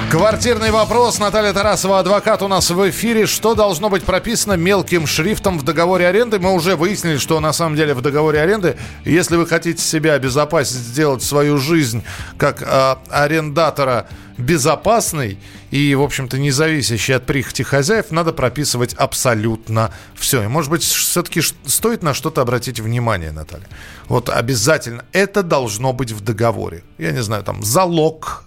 Квартирный 0.09 0.71
вопрос. 0.71 1.19
Наталья 1.19 1.53
Тарасова, 1.53 1.99
адвокат 1.99 2.41
у 2.41 2.47
нас 2.47 2.71
в 2.71 2.91
эфире. 2.91 3.27
Что 3.27 3.57
должно 3.57 3.91
быть 3.91 4.05
прописано 4.05 4.53
мелким 4.53 5.05
шрифтом 5.05 5.59
в 5.59 5.65
договоре 5.65 6.07
аренды? 6.07 6.39
Мы 6.39 6.53
уже 6.53 6.77
выяснили, 6.77 7.17
что 7.17 7.41
на 7.41 7.53
самом 7.53 7.75
деле 7.75 7.93
в 7.93 8.03
договоре 8.03 8.41
аренды, 8.41 8.77
если 9.05 9.35
вы 9.35 9.49
хотите 9.49 9.83
себя 9.83 10.13
обезопасить, 10.13 10.77
сделать 10.77 11.25
свою 11.25 11.59
жизнь 11.59 12.05
как 12.39 12.63
э, 12.63 12.97
арендатора 13.11 14.07
безопасной 14.39 15.39
и, 15.73 15.93
в 15.97 16.03
общем-то, 16.03 16.39
не 16.39 16.53
зависящей 16.53 17.17
от 17.17 17.27
прихоти 17.27 17.63
хозяев, 17.63 18.13
надо 18.13 18.33
прописывать 18.33 18.95
абсолютно 18.95 19.93
все. 20.15 20.45
И, 20.45 20.47
может 20.47 20.71
быть, 20.71 20.85
все-таки 20.85 21.41
стоит 21.41 22.05
на 22.05 22.15
что-то 22.15 22.43
обратить 22.43 22.79
внимание, 22.79 23.33
Наталья. 23.33 23.67
Вот 24.07 24.29
обязательно. 24.29 25.05
Это 25.11 25.43
должно 25.43 25.93
быть 25.93 26.13
в 26.13 26.21
договоре. 26.21 26.85
Я 26.97 27.11
не 27.11 27.25
знаю, 27.25 27.43
там, 27.43 27.65
залог, 27.65 28.46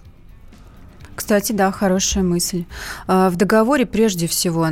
кстати, 1.20 1.52
да, 1.52 1.70
хорошая 1.70 2.24
мысль. 2.24 2.64
А, 3.06 3.28
в 3.28 3.36
договоре 3.36 3.84
прежде 3.84 4.26
всего... 4.26 4.68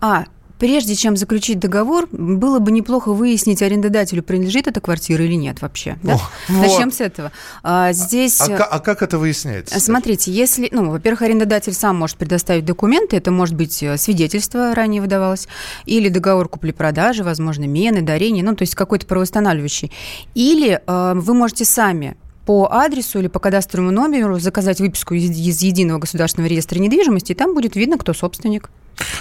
А, 0.00 0.24
прежде 0.58 0.96
чем 0.96 1.16
заключить 1.16 1.60
договор, 1.60 2.08
было 2.10 2.58
бы 2.58 2.72
неплохо 2.72 3.12
выяснить, 3.12 3.62
арендодателю 3.62 4.24
принадлежит 4.24 4.66
эта 4.66 4.80
квартира 4.80 5.24
или 5.24 5.34
нет 5.34 5.62
вообще. 5.62 5.96
Да? 6.02 6.14
О, 6.14 6.20
Начнем 6.48 6.86
вот. 6.86 6.94
с 6.94 7.00
этого. 7.00 7.30
А, 7.62 7.92
здесь... 7.92 8.40
А, 8.40 8.46
а, 8.46 8.64
а 8.64 8.80
как 8.80 9.02
это 9.02 9.16
выясняется? 9.16 9.78
Смотрите, 9.78 10.32
если, 10.32 10.68
ну, 10.72 10.90
во-первых, 10.90 11.22
арендодатель 11.22 11.72
сам 11.72 11.96
может 11.98 12.16
предоставить 12.16 12.64
документы, 12.64 13.16
это 13.16 13.30
может 13.30 13.54
быть 13.54 13.80
э, 13.80 13.96
свидетельство, 13.96 14.74
ранее 14.74 15.00
выдавалось, 15.00 15.46
или 15.86 16.08
договор 16.08 16.48
купли-продажи, 16.48 17.22
возможно, 17.22 17.62
мены, 17.62 18.02
дарения, 18.02 18.42
ну, 18.42 18.56
то 18.56 18.62
есть 18.62 18.74
какой-то 18.74 19.06
правоустанавливающий. 19.06 19.92
Или 20.34 20.82
э, 20.84 21.12
вы 21.14 21.32
можете 21.32 21.64
сами 21.64 22.16
по 22.44 22.68
адресу 22.70 23.18
или 23.18 23.28
по 23.28 23.38
кадастровому 23.38 23.90
номеру 23.90 24.38
заказать 24.38 24.80
выписку 24.80 25.14
из, 25.14 25.30
из 25.30 25.62
Единого 25.62 25.98
государственного 25.98 26.48
реестра 26.48 26.78
недвижимости, 26.78 27.32
и 27.32 27.34
там 27.34 27.54
будет 27.54 27.76
видно, 27.76 27.98
кто 27.98 28.12
собственник. 28.12 28.70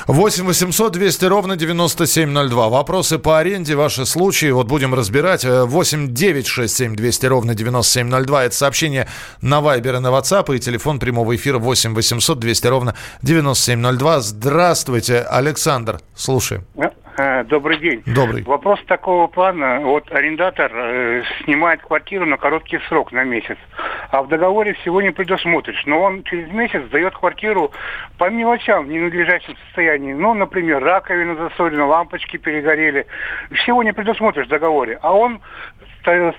8 0.07 0.45
800 0.45 0.91
200 0.91 1.25
ровно 1.25 1.55
9702. 1.55 2.69
Вопросы 2.69 3.17
по 3.17 3.39
аренде, 3.39 3.75
ваши 3.75 4.05
случаи, 4.05 4.51
вот 4.51 4.67
будем 4.67 4.93
разбирать. 4.93 5.45
8 5.45 6.13
9 6.13 6.47
6 6.47 6.75
7 6.75 6.95
200 6.95 7.25
ровно 7.25 7.55
9702. 7.55 8.45
Это 8.45 8.55
сообщение 8.55 9.07
на 9.41 9.61
Вайбер 9.61 9.95
и 9.95 9.99
на 9.99 10.07
WhatsApp 10.07 10.55
и 10.55 10.59
телефон 10.59 10.99
прямого 10.99 11.35
эфира 11.35 11.57
8 11.59 11.93
800 11.95 12.39
200 12.39 12.67
ровно 12.67 12.95
9702. 13.21 14.21
Здравствуйте, 14.21 15.21
Александр. 15.21 16.01
Слушаем. 16.15 16.65
Э, 17.15 17.43
добрый 17.43 17.77
день. 17.77 18.01
Добрый. 18.07 18.43
Вопрос 18.43 18.79
такого 18.87 19.27
плана. 19.27 19.79
Вот 19.81 20.11
арендатор 20.11 20.71
э, 20.73 21.23
снимает 21.43 21.81
квартиру 21.81 22.25
на 22.25 22.37
короткий 22.37 22.79
срок, 22.87 23.11
на 23.11 23.23
месяц. 23.23 23.57
А 24.09 24.23
в 24.23 24.27
договоре 24.27 24.73
всего 24.73 25.01
не 25.01 25.11
предусмотришь. 25.11 25.83
Но 25.85 26.01
он 26.01 26.23
через 26.23 26.51
месяц 26.51 26.81
сдает 26.85 27.15
квартиру 27.15 27.71
по 28.17 28.29
мелочам 28.29 28.85
в 28.85 28.89
ненадлежащем 28.89 29.55
состоянии. 29.65 30.13
Ну, 30.13 30.33
например, 30.33 30.83
раковина 30.83 31.35
засорена, 31.35 31.85
лампочки 31.85 32.37
перегорели. 32.37 33.05
Всего 33.51 33.83
не 33.83 33.93
предусмотришь 33.93 34.47
в 34.47 34.49
договоре. 34.49 34.97
А 35.01 35.13
он 35.13 35.39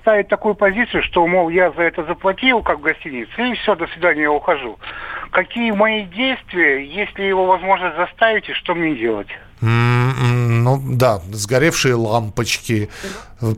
ставит 0.01 0.29
такую 0.29 0.55
позицию, 0.57 1.03
что, 1.05 1.27
мол, 1.27 1.49
я 1.49 1.71
за 1.71 1.83
это 1.83 2.05
заплатил, 2.05 2.63
как 2.63 2.79
в 2.79 2.83
гостинице, 2.83 3.51
и 3.51 3.55
все, 3.55 3.75
до 3.75 3.87
свидания, 3.87 4.23
я 4.23 4.31
ухожу. 4.31 4.79
Какие 5.31 5.71
мои 5.71 6.03
действия, 6.03 6.85
если 6.85 7.23
его 7.23 7.47
возможность 7.47 7.97
заставить, 7.97 8.49
и 8.49 8.53
что 8.53 8.75
мне 8.75 8.95
делать? 8.95 9.29
Ну 9.61 10.83
да, 10.85 11.23
сгоревшие 11.33 11.95
лампочки, 11.95 12.89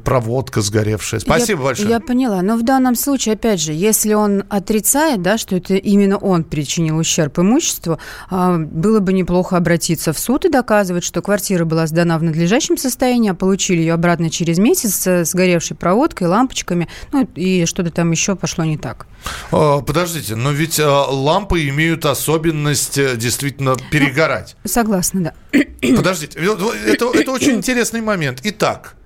проводка 0.04 0.60
сгоревшая. 0.60 1.20
Спасибо 1.20 1.60
я, 1.60 1.64
большое. 1.64 1.88
Я 1.88 2.00
поняла. 2.00 2.42
Но 2.42 2.56
в 2.56 2.62
данном 2.62 2.94
случае, 2.94 3.34
опять 3.34 3.60
же, 3.60 3.72
если 3.72 4.14
он 4.14 4.44
отрицает, 4.48 5.22
да, 5.22 5.38
что 5.38 5.56
это 5.56 5.74
именно 5.74 6.16
он 6.16 6.44
причинил 6.44 6.98
ущерб 6.98 7.38
имуществу, 7.38 7.98
а, 8.30 8.58
было 8.58 9.00
бы 9.00 9.12
неплохо 9.12 9.56
обратиться 9.56 10.12
в 10.12 10.18
суд 10.18 10.44
и 10.44 10.48
доказывать, 10.48 11.04
что 11.04 11.22
квартира 11.22 11.64
была 11.64 11.86
сдана 11.86 12.18
в 12.18 12.22
надлежащем 12.22 12.76
состоянии, 12.76 13.30
а 13.30 13.34
получили 13.34 13.80
ее 13.80 13.94
обратно 13.94 14.30
через 14.30 14.58
месяц 14.58 15.06
с 15.06 15.24
сгоревшей 15.24 15.76
проводкой, 15.76 16.28
лампочками, 16.28 16.88
ну 17.12 17.28
и 17.34 17.64
что-то 17.66 17.90
там 17.90 18.10
еще 18.10 18.36
пошло 18.36 18.64
не 18.64 18.78
так. 18.78 19.06
А, 19.52 19.80
подождите, 19.80 20.36
но 20.36 20.50
ведь 20.50 20.80
а, 20.80 21.04
лампы 21.04 21.68
имеют 21.68 22.04
особенность 22.06 22.98
э, 22.98 23.16
действительно 23.16 23.76
перегорать. 23.90 24.56
Согласна, 24.64 25.32
да. 25.52 25.60
Подождите, 25.96 26.38
это, 26.38 27.10
это 27.14 27.32
очень 27.32 27.52
интересный 27.52 28.00
момент. 28.00 28.40
Итак, 28.44 28.96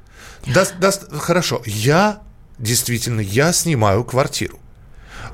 да, 0.47 0.67
да, 0.81 0.91
хорошо, 1.19 1.63
я 1.67 2.21
действительно, 2.59 3.21
я 3.21 3.53
снимаю 3.53 4.05
квартиру. 4.05 4.59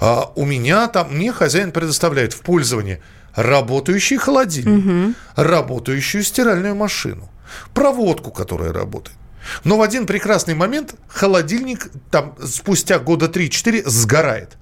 А, 0.01 0.33
у 0.35 0.45
меня 0.45 0.89
там, 0.89 1.15
мне 1.15 1.33
хозяин 1.33 1.73
предоставляет 1.73 2.33
в 2.33 2.41
пользование 2.41 3.01
работающий 3.35 4.17
холодильник, 4.17 4.85
угу. 4.85 5.15
работающую 5.37 6.23
стиральную 6.23 6.75
машину, 6.75 7.29
проводку, 7.75 8.31
которая 8.31 8.73
работает. 8.73 9.17
Но 9.65 9.77
в 9.77 9.83
один 9.83 10.07
прекрасный 10.07 10.55
момент 10.55 10.95
холодильник 11.09 11.91
там 12.11 12.35
спустя 12.45 12.99
года 12.99 13.27
3-4 13.27 13.89
сгорает 13.89 14.57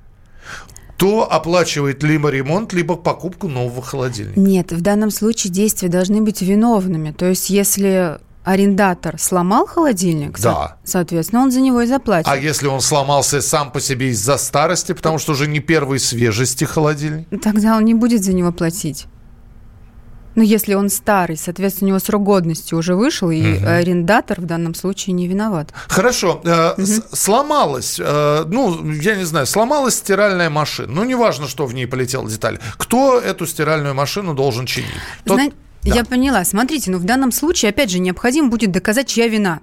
то 0.96 1.30
оплачивает 1.30 2.04
либо 2.04 2.28
ремонт, 2.28 2.72
либо 2.72 2.94
покупку 2.94 3.48
нового 3.48 3.82
холодильника. 3.82 4.38
Нет, 4.38 4.70
в 4.70 4.80
данном 4.80 5.10
случае 5.10 5.52
действия 5.52 5.88
должны 5.88 6.22
быть 6.22 6.40
виновными. 6.40 7.10
То 7.10 7.26
есть, 7.26 7.50
если 7.50 8.20
арендатор 8.44 9.18
сломал 9.18 9.66
холодильник, 9.66 10.38
да. 10.38 10.76
соответственно, 10.84 11.42
он 11.42 11.50
за 11.50 11.60
него 11.60 11.80
и 11.80 11.86
заплатит. 11.86 12.28
А 12.28 12.36
если 12.36 12.66
он 12.66 12.80
сломался 12.80 13.40
сам 13.40 13.72
по 13.72 13.80
себе 13.80 14.10
из-за 14.10 14.36
старости, 14.36 14.92
потому 14.92 15.18
что 15.18 15.32
уже 15.32 15.46
не 15.46 15.60
первой 15.60 15.98
свежести 15.98 16.64
холодильник? 16.64 17.26
Тогда 17.42 17.76
он 17.76 17.84
не 17.84 17.94
будет 17.94 18.22
за 18.22 18.32
него 18.32 18.52
платить. 18.52 19.06
Ну, 20.34 20.42
если 20.42 20.74
он 20.74 20.90
старый, 20.90 21.36
соответственно, 21.36 21.86
у 21.86 21.88
него 21.90 21.98
срок 22.00 22.24
годности 22.24 22.74
уже 22.74 22.96
вышел, 22.96 23.30
и 23.30 23.56
угу. 23.56 23.66
арендатор 23.66 24.40
в 24.40 24.46
данном 24.46 24.74
случае 24.74 25.14
не 25.14 25.28
виноват. 25.28 25.72
Хорошо. 25.86 26.42
Угу. 26.76 26.86
Сломалась, 27.12 28.00
э, 28.00 28.44
ну, 28.48 28.90
я 28.90 29.14
не 29.14 29.24
знаю, 29.24 29.46
сломалась 29.46 29.94
стиральная 29.94 30.50
машина. 30.50 30.92
Ну, 30.92 31.04
неважно, 31.04 31.46
что 31.46 31.66
в 31.66 31.74
ней 31.74 31.86
полетела 31.86 32.28
деталь. 32.28 32.58
Кто 32.76 33.20
эту 33.20 33.46
стиральную 33.46 33.94
машину 33.94 34.34
должен 34.34 34.66
чинить? 34.66 34.90
Тот... 35.24 35.40
Зна... 35.40 35.50
Да. 35.84 35.94
Я 35.94 36.04
поняла. 36.04 36.44
Смотрите, 36.44 36.90
ну 36.90 36.98
в 36.98 37.04
данном 37.04 37.30
случае, 37.30 37.70
опять 37.70 37.90
же, 37.90 37.98
необходимо 37.98 38.48
будет 38.48 38.72
доказать, 38.72 39.08
чья 39.08 39.28
вина. 39.28 39.60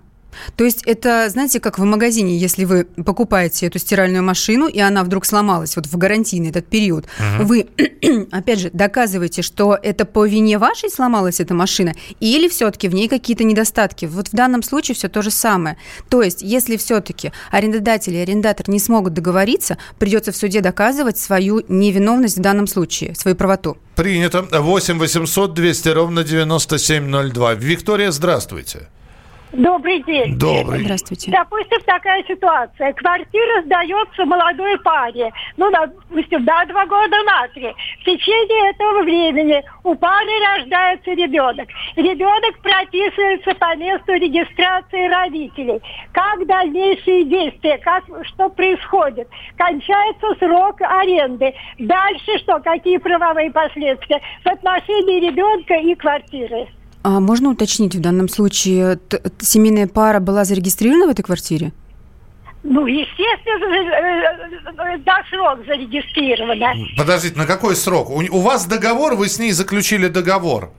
То 0.56 0.64
есть 0.64 0.84
это, 0.86 1.30
знаете, 1.30 1.60
как 1.60 1.80
в 1.80 1.84
магазине, 1.84 2.38
если 2.38 2.66
вы 2.66 2.86
покупаете 2.86 3.68
эту 3.68 3.80
стиральную 3.80 4.24
машину, 4.24 4.68
и 4.68 4.80
она 4.80 5.04
вдруг 5.04 5.26
сломалась 5.26 5.76
вот 5.76 5.88
в 5.88 5.98
гарантийный 5.98 6.50
этот 6.50 6.68
период, 6.68 7.06
угу. 7.20 7.46
вы, 7.46 7.68
опять 8.32 8.60
же, 8.60 8.70
доказываете, 8.72 9.42
что 9.42 9.78
это 9.82 10.06
по 10.06 10.26
вине 10.26 10.58
вашей 10.58 10.90
сломалась 10.90 11.40
эта 11.40 11.54
машина, 11.54 11.94
или 12.20 12.48
все-таки 12.48 12.88
в 12.88 12.94
ней 12.94 13.08
какие-то 13.08 13.44
недостатки. 13.44 14.06
Вот 14.06 14.30
в 14.30 14.34
данном 14.34 14.64
случае 14.64 14.96
все 14.96 15.10
то 15.10 15.22
же 15.22 15.32
самое. 15.32 15.78
То 16.10 16.22
есть, 16.22 16.42
если 16.42 16.78
все-таки 16.78 17.32
арендодатель 17.52 18.16
и 18.16 18.20
арендатор 18.20 18.70
не 18.70 18.80
смогут 18.80 19.14
договориться, 19.14 19.78
придется 20.00 20.32
в 20.32 20.36
суде 20.36 20.62
доказывать 20.62 21.18
свою 21.18 21.64
невиновность 21.68 22.38
в 22.38 22.42
данном 22.42 22.68
случае, 22.68 23.16
свою 23.16 23.36
правоту. 23.36 23.78
Принято. 23.96 24.42
8 24.52 25.00
800 25.00 25.54
200 25.54 25.90
ровно 25.90 26.24
9702. 26.24 27.54
Виктория, 27.56 28.12
здравствуйте. 28.12 28.88
Добрый 29.54 30.02
день. 30.04 30.38
Добрый. 30.38 30.84
Здравствуйте. 30.84 31.32
Допустим, 31.32 31.82
такая 31.86 32.24
ситуация. 32.24 32.94
Квартира 32.94 33.62
сдается 33.64 34.26
молодой 34.26 34.80
паре. 34.80 35.32
Ну, 35.58 35.70
допустим, 35.70 36.46
да, 36.46 36.64
два 36.66 36.86
года 36.86 37.18
на 37.26 37.48
три. 37.50 37.74
В 38.00 38.06
течение 38.06 38.72
этого 38.72 39.04
времени 39.04 39.62
у 39.84 39.94
пары 39.96 40.32
рождается 40.56 41.12
ребенок. 41.12 41.68
Ребенок 41.98 42.60
прописывается 42.62 43.54
по 43.56 43.76
месту 43.76 44.14
регистрации 44.14 45.10
родителей. 45.10 45.82
Как 46.14 46.46
дальнейшие 46.48 47.26
действия? 47.26 47.78
Как, 47.80 48.06
что 48.28 48.48
происходит? 48.50 49.28
Кончается 49.58 50.28
срок 50.40 50.80
аренды. 50.80 51.54
Дальше 51.78 52.38
что? 52.40 52.60
Какие 52.60 52.98
правовые 52.98 53.52
последствия 53.52 54.22
в 54.46 54.48
отношении 54.48 55.20
ребенка 55.20 55.74
и 55.76 55.94
квартиры? 55.96 56.68
А 57.04 57.20
можно 57.20 57.50
уточнить, 57.50 57.96
в 57.96 58.02
данном 58.02 58.30
случае 58.30 59.00
семейная 59.40 59.88
пара 59.88 60.20
была 60.20 60.46
зарегистрирована 60.46 61.08
в 61.08 61.10
этой 61.10 61.24
квартире? 61.24 61.72
Ну, 62.64 62.86
естественно, 62.86 63.66
э, 63.74 64.94
э, 64.94 64.98
до 65.00 65.14
срок 65.32 65.66
зарегистрирована. 65.66 66.74
Подождите, 66.96 67.36
на 67.38 67.48
какой 67.48 67.76
срок? 67.76 68.12
У, 68.12 68.22
у 68.22 68.40
вас 68.42 68.68
договор, 68.68 69.16
вы 69.16 69.30
с 69.30 69.40
ней 69.40 69.52
заключили 69.52 70.08
договор? 70.10 70.72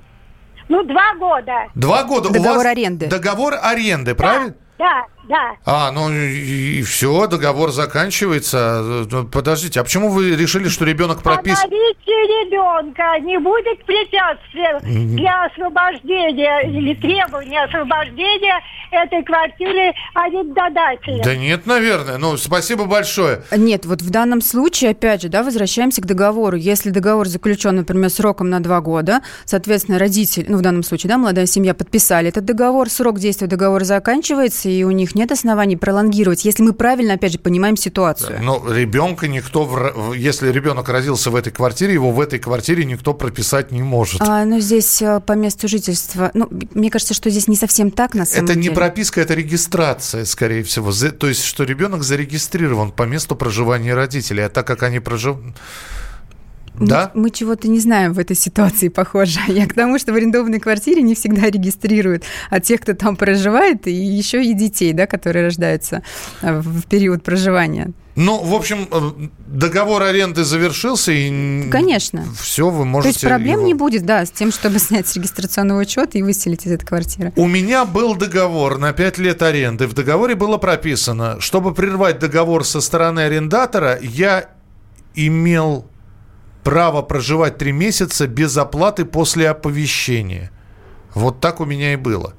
Ну, 0.69 0.85
два 0.85 1.15
года. 1.17 1.67
Два 1.75 2.05
года. 2.05 2.31
Договор 2.31 2.53
у 2.53 2.59
вас 2.59 2.67
аренды. 2.67 3.07
Договор 3.09 3.55
аренды, 3.61 4.15
правильно? 4.15 4.55
Да, 4.79 5.07
да. 5.29 5.57
А, 5.65 5.91
ну 5.93 6.11
и, 6.11 6.79
и 6.79 6.83
все, 6.83 7.27
договор 7.27 7.71
заканчивается. 7.71 9.07
Ну, 9.11 9.25
подождите, 9.25 9.81
а 9.81 9.85
почему 9.85 10.11
вы 10.11 10.37
решили, 10.37 10.69
что 10.69 10.85
ребенок 10.85 11.23
прописан? 11.23 11.71
наличие 11.71 12.45
ребенка 12.45 13.19
не 13.21 13.39
будет 13.39 13.85
препятствием 13.85 15.17
для 15.17 15.45
освобождения 15.45 16.61
или 16.69 16.95
требования 16.95 17.65
освобождения 17.65 18.61
этой 18.91 19.23
квартиры 19.25 19.93
арендодателя. 20.15 21.23
Да 21.25 21.37
нет, 21.37 21.67
наверное. 21.67 22.19
Ну, 22.19 22.37
спасибо 22.37 22.85
большое. 22.85 23.43
Нет, 23.57 23.87
вот 23.87 24.03
в 24.03 24.11
данном 24.11 24.41
случае, 24.43 24.91
опять 24.91 25.23
же, 25.23 25.29
да, 25.29 25.43
возвращаемся 25.43 26.03
к 26.03 26.07
договору. 26.07 26.57
Если 26.57 26.91
договор 26.91 27.27
заключен, 27.27 27.77
например, 27.77 28.11
сроком 28.11 28.51
на 28.51 28.61
два 28.61 28.81
года, 28.81 29.23
соответственно, 29.45 29.99
родитель, 29.99 30.47
ну, 30.49 30.59
в 30.59 30.63
данном 30.63 30.83
случае, 30.83 31.09
да, 31.09 31.19
молодая 31.19 31.47
семья 31.47 31.75
подписали 31.75 32.29
этот 32.29 32.45
договор, 32.45 32.91
срок 32.91 33.19
действия 33.19 33.47
договора 33.47 33.85
заканчивается, 33.85 34.69
и 34.69 34.85
у 34.85 34.91
них 34.91 35.12
нет 35.15 35.33
оснований 35.33 35.77
пролонгировать, 35.77 36.45
если 36.45 36.63
мы 36.63 36.73
правильно, 36.73 37.15
опять 37.15 37.33
же, 37.33 37.39
понимаем 37.39 37.77
ситуацию. 37.77 38.37
Да, 38.39 38.43
но 38.43 38.73
ребенка 38.73 39.29
никто, 39.29 39.65
в, 39.65 40.13
если 40.15 40.51
ребенок 40.51 40.89
родился 40.89 41.31
в 41.31 41.37
этой 41.37 41.53
квартире, 41.53 41.95
его 41.95 42.11
в 42.11 42.21
этой 42.21 42.39
квартире 42.39 42.85
никто 42.85 43.15
прописать 43.15 43.73
не 43.73 43.83
может. 43.83 44.21
А, 44.21 44.45
ну, 44.45 44.61
здесь 44.61 45.03
э, 45.03 45.21
по 45.21 45.33
месту 45.33 45.69
жительства, 45.69 46.31
ну, 46.35 46.49
мне 46.75 46.91
кажется, 46.91 47.15
что 47.15 47.31
здесь 47.31 47.49
не 47.49 47.57
совсем 47.57 47.91
так, 47.91 48.15
на 48.15 48.25
самом 48.25 48.45
это 48.45 48.55
деле. 48.55 48.67
Это 48.67 48.71
не 48.71 48.75
прописка, 48.75 49.21
это 49.21 49.35
регистрация, 49.35 50.25
скорее 50.25 50.63
всего. 50.63 50.93
То 50.93 51.29
есть, 51.29 51.45
что 51.45 51.65
ребенок 51.65 52.03
зарегистрирован 52.03 52.93
по 52.93 53.05
месту 53.05 53.37
проживания 53.37 53.95
родителей, 53.95 54.45
а 54.45 54.49
так 54.49 54.67
как 54.67 54.83
они 54.83 55.01
проживают 55.01 55.57
да? 56.87 57.11
Мы, 57.15 57.23
мы 57.23 57.31
чего-то 57.31 57.69
не 57.69 57.81
знаем 57.81 58.13
в 58.13 58.19
этой 58.19 58.37
ситуации, 58.37 58.89
похоже. 58.89 59.41
Я 59.49 59.67
к 59.67 59.75
тому, 59.75 59.99
что 59.99 60.13
в 60.13 60.17
арендованной 60.17 60.61
квартире 60.61 61.03
не 61.03 61.15
всегда 61.15 61.51
регистрируют 61.51 62.25
от 62.51 62.65
тех, 62.65 62.81
кто 62.81 62.95
там 62.95 63.17
проживает, 63.17 63.87
и 63.87 63.93
еще 63.93 64.45
и 64.45 64.55
детей, 64.55 64.93
да, 64.93 65.07
которые 65.07 65.47
рождаются 65.47 66.03
э, 66.43 66.61
в 66.61 66.83
период 66.87 67.23
проживания. 67.23 67.93
Ну, 68.15 68.43
в 68.43 68.55
общем, 68.55 68.89
э, 68.91 69.29
договор 69.47 70.03
аренды 70.03 70.45
завершился, 70.45 71.13
и 71.13 71.71
Конечно. 71.71 72.25
все, 72.39 72.69
вы 72.69 72.85
можете... 72.85 73.15
То 73.15 73.15
есть 73.15 73.27
проблем 73.27 73.61
его... 73.61 73.67
не 73.69 73.75
будет, 73.75 74.05
да, 74.05 74.27
с 74.27 74.31
тем, 74.31 74.53
чтобы 74.53 74.79
снять 74.81 75.07
с 75.07 75.17
регистрационного 75.17 75.81
учета 75.81 76.19
и 76.19 76.23
выселить 76.23 76.67
из 76.67 76.73
этой 76.73 76.85
квартиры. 76.85 77.33
У 77.37 77.47
меня 77.47 77.85
был 77.85 78.15
договор 78.15 78.79
на 78.79 78.93
5 78.93 79.19
лет 79.19 79.43
аренды. 79.43 79.87
В 79.87 79.95
договоре 79.95 80.35
было 80.35 80.59
прописано, 80.59 81.41
чтобы 81.41 81.73
прервать 81.73 82.19
договор 82.19 82.65
со 82.67 82.81
стороны 82.83 83.21
арендатора, 83.21 83.99
я 84.03 84.51
имел 85.15 85.87
право 86.63 87.03
проживать 87.03 87.59
три 87.59 87.73
месяца 87.73 88.27
без 88.27 88.57
оплаты 88.57 89.05
после 89.05 89.49
оповещения. 89.49 90.51
Вот 91.15 91.41
так 91.41 91.61
у 91.61 91.65
меня 91.65 91.93
и 91.93 91.97
было. 91.97 92.35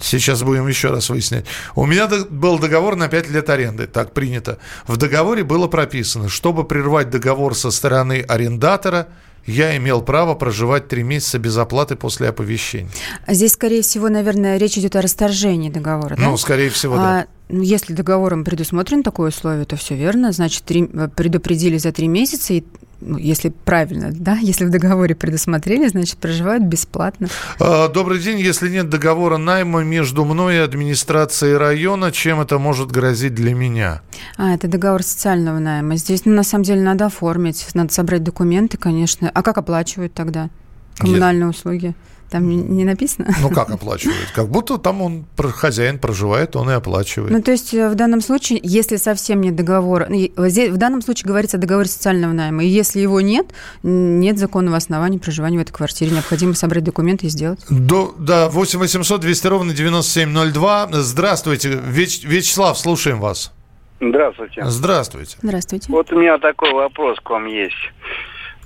Сейчас 0.00 0.42
будем 0.42 0.68
еще 0.68 0.90
раз 0.90 1.08
выяснять. 1.08 1.46
У 1.74 1.86
меня 1.86 2.08
был 2.28 2.58
договор 2.58 2.94
на 2.96 3.08
5 3.08 3.30
лет 3.30 3.48
аренды, 3.48 3.86
так 3.86 4.12
принято. 4.12 4.58
В 4.86 4.96
договоре 4.96 5.44
было 5.44 5.66
прописано, 5.66 6.28
чтобы 6.28 6.64
прервать 6.64 7.08
договор 7.08 7.54
со 7.54 7.70
стороны 7.70 8.20
арендатора, 8.20 9.08
я 9.46 9.76
имел 9.76 10.02
право 10.02 10.34
проживать 10.34 10.88
три 10.88 11.02
месяца 11.02 11.38
без 11.38 11.56
оплаты 11.56 11.96
после 11.96 12.28
оповещения. 12.28 12.90
Здесь, 13.28 13.52
скорее 13.52 13.82
всего, 13.82 14.08
наверное, 14.08 14.56
речь 14.56 14.78
идет 14.78 14.96
о 14.96 15.02
расторжении 15.02 15.70
договора. 15.70 16.16
Ну, 16.18 16.32
да? 16.32 16.36
скорее 16.36 16.70
всего, 16.70 16.96
да. 16.96 17.20
А, 17.20 17.26
ну, 17.48 17.62
если 17.62 17.92
договором 17.92 18.44
предусмотрено 18.44 19.02
такое 19.02 19.28
условие, 19.28 19.64
то 19.64 19.76
все 19.76 19.94
верно. 19.94 20.32
Значит, 20.32 20.64
три, 20.64 20.84
предупредили 20.84 21.76
за 21.78 21.92
три 21.92 22.08
месяца, 22.08 22.54
и 22.54 22.64
ну, 23.04 23.18
если 23.18 23.50
правильно, 23.50 24.10
да, 24.12 24.36
если 24.42 24.64
в 24.64 24.70
договоре 24.70 25.14
предусмотрели, 25.14 25.88
значит, 25.88 26.18
проживают 26.18 26.64
бесплатно. 26.64 27.28
А, 27.60 27.88
добрый 27.88 28.18
день. 28.18 28.38
Если 28.38 28.68
нет 28.68 28.88
договора 28.88 29.36
найма 29.36 29.84
между 29.84 30.24
мной 30.24 30.56
и 30.56 30.58
администрацией 30.58 31.56
района, 31.56 32.12
чем 32.12 32.40
это 32.40 32.58
может 32.58 32.90
грозить 32.90 33.34
для 33.34 33.54
меня? 33.54 34.02
А, 34.36 34.54
это 34.54 34.68
договор 34.68 35.02
социального 35.02 35.58
найма. 35.58 35.96
Здесь, 35.96 36.24
ну, 36.24 36.32
на 36.32 36.42
самом 36.42 36.64
деле, 36.64 36.82
надо 36.82 37.06
оформить, 37.06 37.66
надо 37.74 37.92
собрать 37.92 38.22
документы, 38.22 38.76
конечно. 38.76 39.30
А 39.32 39.42
как 39.42 39.58
оплачивают 39.58 40.14
тогда 40.14 40.50
коммунальные 40.98 41.44
Я... 41.44 41.48
услуги? 41.50 41.94
Там 42.34 42.48
не 42.48 42.82
написано. 42.82 43.32
Ну, 43.40 43.48
как 43.48 43.70
оплачивает? 43.70 44.32
Как 44.34 44.48
будто 44.48 44.76
там 44.76 45.02
он, 45.02 45.24
хозяин 45.38 46.00
проживает, 46.00 46.56
он 46.56 46.68
и 46.68 46.72
оплачивает. 46.72 47.30
Ну, 47.30 47.40
то 47.40 47.52
есть 47.52 47.72
э, 47.72 47.88
в 47.88 47.94
данном 47.94 48.20
случае, 48.20 48.58
если 48.60 48.96
совсем 48.96 49.40
нет 49.40 49.54
договора, 49.54 50.08
ну, 50.10 50.18
в 50.36 50.76
данном 50.76 51.00
случае 51.00 51.28
говорится 51.28 51.58
о 51.58 51.60
договоре 51.60 51.86
социального 51.86 52.32
найма, 52.32 52.64
и 52.64 52.66
если 52.66 52.98
его 52.98 53.20
нет, 53.20 53.46
нет 53.84 54.36
законного 54.36 54.76
основания 54.76 55.20
проживания 55.20 55.58
в 55.58 55.60
этой 55.60 55.70
квартире. 55.70 56.10
Необходимо 56.10 56.54
собрать 56.54 56.82
документы 56.82 57.26
и 57.26 57.28
сделать. 57.28 57.60
До, 57.70 58.12
да, 58.18 58.48
8 58.48 58.80
800 58.80 59.20
200 59.20 59.46
ровно 59.46 59.72
9702. 59.72 60.88
Здравствуйте. 60.90 61.80
Вяч, 61.84 62.24
Вячеслав, 62.24 62.76
слушаем 62.76 63.20
вас. 63.20 63.52
Здравствуйте. 64.00 64.64
Здравствуйте. 64.64 65.36
Здравствуйте. 65.40 65.86
Вот 65.88 66.12
у 66.12 66.18
меня 66.18 66.38
такой 66.38 66.72
вопрос 66.72 67.16
к 67.20 67.30
вам 67.30 67.46
есть. 67.46 67.92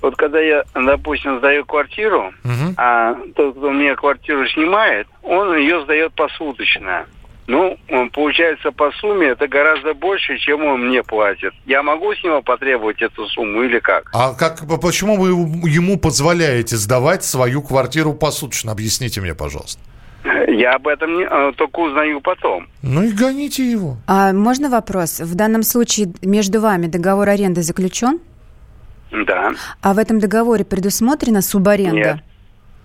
Вот 0.01 0.15
когда 0.15 0.39
я, 0.39 0.63
допустим, 0.73 1.39
сдаю 1.39 1.65
квартиру, 1.65 2.33
угу. 2.43 2.73
а 2.77 3.15
тот, 3.35 3.57
кто 3.57 3.69
мне 3.71 3.95
квартиру 3.95 4.47
снимает, 4.47 5.07
он 5.23 5.55
ее 5.57 5.81
сдает 5.83 6.13
посуточно. 6.13 7.05
Ну, 7.47 7.79
получается, 8.13 8.71
по 8.71 8.91
сумме 8.91 9.29
это 9.29 9.47
гораздо 9.47 9.95
больше, 9.95 10.37
чем 10.37 10.63
он 10.63 10.87
мне 10.87 11.01
платит. 11.01 11.51
Я 11.65 11.81
могу 11.81 12.13
с 12.13 12.23
него 12.23 12.43
потребовать 12.43 13.01
эту 13.01 13.25
сумму 13.25 13.63
или 13.63 13.79
как? 13.79 14.11
А 14.13 14.35
как, 14.35 14.61
почему 14.79 15.17
вы 15.17 15.29
ему 15.67 15.97
позволяете 15.97 16.75
сдавать 16.75 17.23
свою 17.23 17.63
квартиру 17.63 18.13
посуточно? 18.13 18.71
Объясните 18.71 19.19
мне, 19.19 19.33
пожалуйста. 19.33 19.81
Я 20.47 20.73
об 20.73 20.87
этом 20.87 21.17
не, 21.17 21.23
э, 21.23 21.51
только 21.55 21.79
узнаю 21.79 22.21
потом. 22.21 22.67
Ну 22.83 23.03
и 23.03 23.11
гоните 23.11 23.63
его. 23.63 23.97
А 24.05 24.31
можно 24.31 24.69
вопрос? 24.69 25.19
В 25.19 25.33
данном 25.33 25.63
случае 25.63 26.13
между 26.21 26.61
вами 26.61 26.85
договор 26.85 27.29
аренды 27.29 27.63
заключен? 27.63 28.19
Да. 29.11 29.51
А 29.81 29.93
в 29.93 29.97
этом 29.97 30.19
договоре 30.19 30.65
предусмотрена 30.65 31.41
субаренда? 31.41 31.95
Нет. 31.95 32.23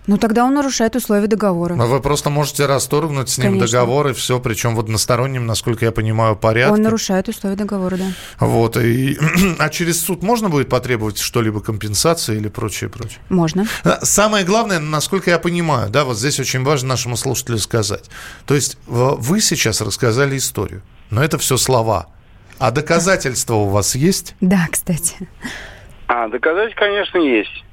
Ну, 0.07 0.17
тогда 0.17 0.45
он 0.45 0.53
нарушает 0.53 0.95
условия 0.95 1.27
договора. 1.27 1.73
Но 1.73 1.87
вы 1.87 1.99
просто 1.99 2.29
можете 2.29 2.67
расторгнуть 2.67 3.29
с 3.29 3.37
ним 3.39 3.53
Конечно. 3.53 3.67
договор 3.67 4.07
и 4.09 4.13
все, 4.13 4.39
причем 4.39 4.75
в 4.75 4.79
одностороннем, 4.79 5.47
насколько 5.47 5.85
я 5.85 5.91
понимаю, 5.91 6.35
порядке. 6.35 6.73
Он 6.73 6.81
нарушает 6.81 7.27
условия 7.27 7.55
договора, 7.55 7.97
да. 7.97 8.05
Вот, 8.39 8.77
и, 8.77 9.17
а 9.59 9.69
через 9.69 10.01
суд 10.01 10.21
можно 10.21 10.49
будет 10.49 10.69
потребовать 10.69 11.17
что-либо 11.17 11.59
компенсации 11.59 12.35
или 12.37 12.49
прочее, 12.49 12.89
прочее? 12.89 13.19
Можно. 13.29 13.65
Самое 14.03 14.45
главное, 14.45 14.79
насколько 14.79 15.31
я 15.31 15.39
понимаю, 15.39 15.89
да, 15.89 16.05
вот 16.05 16.17
здесь 16.17 16.39
очень 16.39 16.63
важно 16.63 16.89
нашему 16.89 17.17
слушателю 17.17 17.57
сказать. 17.57 18.05
То 18.45 18.53
есть 18.53 18.77
вы 18.85 19.41
сейчас 19.41 19.81
рассказали 19.81 20.37
историю, 20.37 20.83
но 21.09 21.23
это 21.23 21.39
все 21.39 21.57
слова. 21.57 22.07
А 22.59 22.71
доказательства 22.71 23.55
у 23.55 23.69
вас 23.69 23.95
есть? 23.95 24.35
Да, 24.39 24.67
кстати. 24.71 25.27
А, 26.07 26.27
доказательства, 26.27 26.85
конечно, 26.85 27.17
есть. 27.17 27.63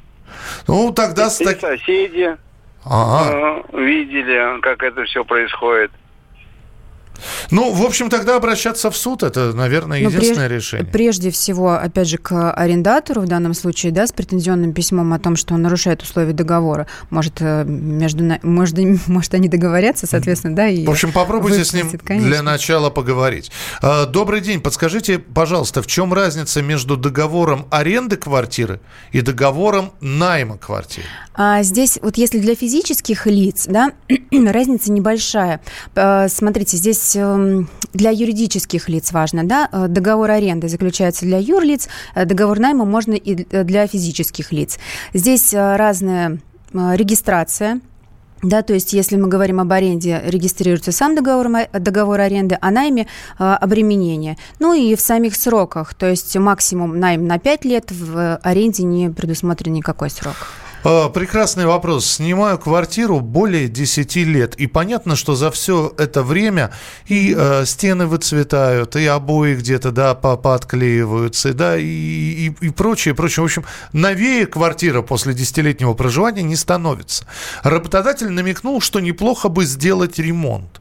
Ну, 0.67 0.93
тогда... 0.93 1.29
И 1.39 1.45
так... 1.45 1.61
соседи 1.61 2.37
ага. 2.85 3.65
э, 3.73 3.79
видели, 3.79 4.61
как 4.61 4.83
это 4.83 5.05
все 5.05 5.25
происходит. 5.25 5.91
Ну, 7.51 7.73
в 7.73 7.85
общем, 7.85 8.11
тогда 8.11 8.37
обращаться 8.37 8.91
в 8.91 8.97
суд, 8.97 9.23
это, 9.23 9.53
наверное, 9.53 10.01
ну, 10.01 10.09
единственное 10.09 10.49
прежде, 10.49 10.55
решение. 10.57 10.87
Прежде 10.87 11.31
всего, 11.31 11.75
опять 11.75 12.09
же, 12.09 12.19
к 12.19 12.53
арендатору 12.53 13.23
в 13.23 13.27
данном 13.27 13.55
случае, 13.55 13.93
да, 13.93 14.07
с 14.07 14.13
претензионным 14.13 14.73
письмом 14.73 15.13
о 15.13 15.19
том, 15.19 15.37
что 15.37 15.55
он 15.55 15.63
нарушает 15.63 16.03
условия 16.03 16.33
договора. 16.33 16.87
Может, 17.11 17.35
э, 17.41 17.65
между, 17.65 18.39
может, 18.43 18.79
может 19.07 19.35
они 19.35 19.49
договорятся, 19.49 20.07
соответственно, 20.07 20.57
да, 20.57 20.69
и 20.69 20.85
В 20.85 20.91
общем, 20.91 21.13
попробуйте 21.13 21.65
с 21.65 21.73
ним 21.73 21.91
конечно. 22.05 22.29
для 22.29 22.43
начала 22.43 22.91
поговорить. 22.91 23.51
А, 23.81 24.07
добрый 24.07 24.41
день. 24.41 24.61
Подскажите, 24.61 25.19
пожалуйста, 25.19 25.83
в 25.83 25.87
чем 25.87 26.13
разница 26.13 26.63
между 26.63 26.97
договором 26.97 27.67
аренды 27.71 28.17
квартиры 28.17 28.81
и 29.13 29.21
договором 29.21 29.93
найма 30.01 30.59
квартиры? 30.59 31.07
А 31.35 31.63
здесь, 31.63 31.99
вот 32.03 32.19
если 32.19 32.39
для 32.39 32.55
физических 32.55 33.27
лиц, 33.27 33.67
да, 33.67 33.93
разница 34.33 34.93
небольшая. 34.93 35.61
А, 35.95 36.29
смотрите, 36.29 36.77
здесь 36.77 37.12
эм, 37.17 37.69
для 37.93 38.11
юридических 38.11 38.89
лиц 38.89 39.13
важно, 39.13 39.45
да, 39.45 39.69
э, 39.71 39.87
договор 39.89 40.31
аренды 40.31 40.69
заключается 40.69 41.25
для 41.25 41.39
юрлиц, 41.39 41.89
э, 42.15 42.25
договор 42.25 42.59
найма 42.59 42.85
можно 42.85 43.15
и 43.15 43.35
для 43.65 43.87
физических 43.87 44.53
лиц. 44.53 44.79
Здесь 45.15 45.53
э, 45.55 45.77
разная 45.77 46.39
регистрация, 46.73 47.81
да, 48.43 48.63
то 48.63 48.75
есть 48.75 48.93
если 48.93 49.17
мы 49.17 49.29
говорим 49.29 49.61
об 49.61 49.73
аренде, 49.73 50.21
регистрируется 50.25 50.91
сам 50.91 51.15
договор, 51.15 51.49
договор 51.73 52.21
аренды, 52.21 52.59
а 52.61 52.73
найме 52.73 53.07
э, 53.39 53.45
обременение. 53.45 54.37
Ну 54.59 54.75
и 54.75 54.97
в 54.97 55.01
самих 55.01 55.37
сроках, 55.37 55.95
то 55.95 56.11
есть 56.11 56.37
максимум 56.37 56.99
найм 56.99 57.29
на 57.29 57.39
5 57.39 57.65
лет, 57.65 57.93
в 57.93 58.37
аренде 58.43 58.83
не 58.83 59.11
предусмотрен 59.11 59.73
никакой 59.73 60.11
срок. 60.11 60.35
А, 60.85 61.09
прекрасный 61.09 61.67
вопрос. 61.67 62.07
Снимаю 62.07 62.59
квартиру 62.59 63.21
более 63.21 63.69
10 63.69 64.17
лет. 64.17 64.55
И 64.57 64.67
понятно, 64.67 65.17
что 65.17 65.35
за 65.35 65.51
все 65.51 65.93
это 65.97 66.23
время 66.23 66.73
и 67.07 67.35
э, 67.37 67.65
стены 67.67 68.07
выцветают, 68.07 68.97
и 68.97 69.07
обои 69.07 69.55
где-то, 69.55 69.93
да, 69.93 70.15
по 70.15 70.37
поотклеиваются, 70.37 71.55
да, 71.55 71.77
и, 71.77 71.85
и, 71.85 72.55
и 72.61 72.71
прочее, 72.71 73.15
прочее. 73.15 73.43
В 73.43 73.47
общем, 73.47 73.65
новее 73.93 74.47
квартира 74.47 75.03
после 75.03 75.35
десятилетнего 75.35 75.95
проживания 75.95 76.43
не 76.43 76.57
становится. 76.57 77.27
Работодатель 77.63 78.31
намекнул, 78.31 78.81
что 78.81 79.01
неплохо 79.01 79.49
бы 79.49 79.65
сделать 79.65 80.19
ремонт. 80.19 80.81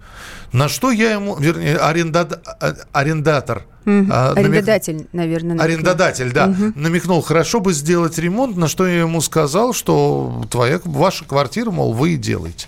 На 0.51 0.67
что 0.67 0.91
я 0.91 1.11
ему, 1.11 1.37
вернее, 1.37 1.77
аренда, 1.77 2.41
а, 2.45 2.75
арендатор. 2.91 3.65
А, 3.85 4.33
Арендодатель, 4.35 4.93
намек... 4.93 5.13
наверное. 5.13 5.55
Намекнул. 5.55 5.65
Арендодатель, 5.65 6.31
да. 6.31 6.47
Угу. 6.47 6.73
Намекнул, 6.75 7.21
хорошо 7.21 7.61
бы 7.61 7.73
сделать 7.73 8.17
ремонт, 8.17 8.57
на 8.57 8.67
что 8.67 8.85
я 8.85 8.99
ему 8.99 9.21
сказал, 9.21 9.73
что 9.73 10.45
твоя, 10.51 10.79
ваша 10.83 11.25
квартира, 11.25 11.71
мол, 11.71 11.93
вы 11.93 12.13
и 12.13 12.17
делаете. 12.17 12.67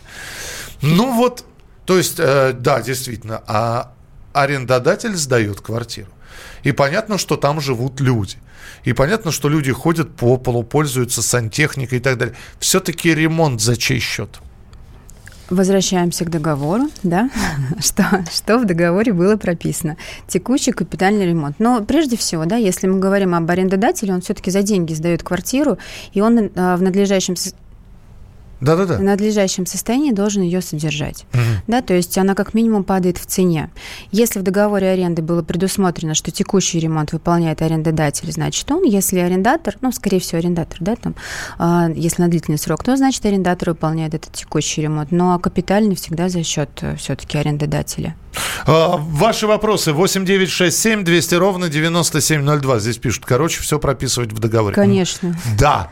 Ну 0.81 1.15
вот, 1.15 1.45
то 1.85 1.97
есть, 1.97 2.15
э, 2.17 2.53
да, 2.53 2.81
действительно, 2.81 3.43
а 3.47 3.93
арендодатель 4.33 5.15
сдает 5.15 5.61
квартиру. 5.61 6.09
И 6.63 6.71
понятно, 6.71 7.17
что 7.17 7.35
там 7.35 7.61
живут 7.61 7.99
люди. 7.99 8.37
И 8.83 8.93
понятно, 8.93 9.31
что 9.31 9.49
люди 9.49 9.71
ходят 9.71 10.15
по 10.15 10.37
полу, 10.37 10.63
пользуются 10.63 11.21
сантехникой 11.21 11.99
и 11.99 12.01
так 12.01 12.17
далее. 12.17 12.35
Все-таки 12.59 13.13
ремонт 13.13 13.61
за 13.61 13.77
чей 13.77 13.99
счет? 13.99 14.39
Возвращаемся 15.53 16.25
к 16.25 16.31
договору, 16.31 16.89
да, 17.03 17.29
что, 17.79 18.03
что 18.31 18.57
в 18.57 18.65
договоре 18.65 19.13
было 19.13 19.37
прописано. 19.37 19.97
Текущий 20.27 20.71
капитальный 20.71 21.27
ремонт. 21.27 21.59
Но 21.59 21.83
прежде 21.83 22.17
всего, 22.17 22.45
да, 22.45 22.55
если 22.55 22.87
мы 22.87 22.99
говорим 22.99 23.35
об 23.35 23.49
арендодателе, 23.51 24.13
он 24.13 24.21
все-таки 24.21 24.49
за 24.49 24.63
деньги 24.63 24.93
сдает 24.93 25.21
квартиру, 25.21 25.77
и 26.13 26.21
он 26.21 26.39
э, 26.39 26.75
в 26.75 26.81
надлежащем 26.81 27.35
да, 28.61 28.75
да, 28.75 28.85
да. 28.85 28.97
в 28.97 29.01
надлежащем 29.01 29.65
состоянии 29.65 30.11
должен 30.11 30.41
ее 30.41 30.61
содержать. 30.61 31.25
Угу. 31.33 31.41
Да, 31.67 31.81
то 31.81 31.93
есть 31.93 32.17
она 32.17 32.35
как 32.35 32.53
минимум 32.53 32.83
падает 32.83 33.17
в 33.17 33.25
цене. 33.25 33.69
Если 34.11 34.39
в 34.39 34.43
договоре 34.43 34.89
аренды 34.89 35.21
было 35.21 35.43
предусмотрено, 35.43 36.13
что 36.13 36.31
текущий 36.31 36.79
ремонт 36.79 37.11
выполняет 37.11 37.61
арендодатель, 37.61 38.31
значит 38.31 38.69
он, 38.71 38.83
если 38.83 39.19
арендатор, 39.19 39.75
ну, 39.81 39.91
скорее 39.91 40.19
всего, 40.19 40.39
арендатор, 40.39 40.77
да, 40.79 40.95
там, 40.95 41.15
э, 41.59 41.93
если 41.95 42.21
на 42.21 42.27
длительный 42.27 42.57
срок, 42.57 42.83
то 42.83 42.95
значит 42.95 43.25
арендатор 43.25 43.69
выполняет 43.69 44.13
этот 44.13 44.33
текущий 44.33 44.81
ремонт. 44.81 45.11
Но 45.11 45.37
капитальный 45.39 45.95
всегда 45.95 46.29
за 46.29 46.43
счет 46.43 46.69
э, 46.81 46.95
все-таки 46.95 47.37
арендодателя. 47.37 48.15
А, 48.65 48.97
ваши 48.97 49.47
вопросы 49.47 49.93
8967 49.93 51.03
200 51.03 51.35
ровно 51.35 51.69
9702. 51.69 52.79
Здесь 52.79 52.97
пишут, 52.97 53.25
короче, 53.25 53.61
все 53.61 53.79
прописывать 53.79 54.31
в 54.31 54.39
договоре. 54.39 54.75
Конечно. 54.75 55.35
Да, 55.57 55.89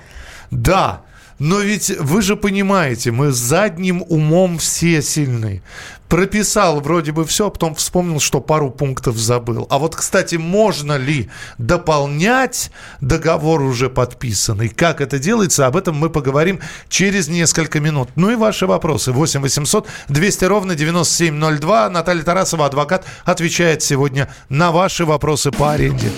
да. 0.51 1.01
Но 1.41 1.59
ведь 1.59 1.89
вы 1.97 2.21
же 2.21 2.35
понимаете, 2.35 3.09
мы 3.09 3.31
задним 3.31 4.03
умом 4.07 4.59
все 4.59 5.01
сильны. 5.01 5.63
Прописал 6.07 6.81
вроде 6.81 7.13
бы 7.13 7.25
все, 7.25 7.47
а 7.47 7.49
потом 7.49 7.73
вспомнил, 7.73 8.19
что 8.19 8.41
пару 8.41 8.69
пунктов 8.69 9.17
забыл. 9.17 9.65
А 9.71 9.79
вот, 9.79 9.95
кстати, 9.95 10.35
можно 10.35 10.97
ли 10.97 11.31
дополнять 11.57 12.69
договор 12.99 13.63
уже 13.63 13.89
подписанный? 13.89 14.69
Как 14.69 15.01
это 15.01 15.17
делается? 15.17 15.65
Об 15.65 15.77
этом 15.77 15.95
мы 15.95 16.11
поговорим 16.11 16.59
через 16.89 17.27
несколько 17.27 17.79
минут. 17.79 18.09
Ну 18.15 18.29
и 18.29 18.35
ваши 18.35 18.67
вопросы. 18.67 19.11
8 19.11 19.41
800 19.41 19.87
200 20.09 20.45
ровно 20.45 20.75
9702. 20.75 21.89
Наталья 21.89 22.21
Тарасова, 22.21 22.67
адвокат, 22.67 23.03
отвечает 23.25 23.81
сегодня 23.81 24.29
на 24.49 24.71
ваши 24.71 25.05
вопросы 25.05 25.49
по 25.49 25.71
аренде. 25.71 26.11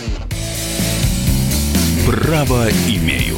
Право 2.06 2.68
имею. 2.90 3.38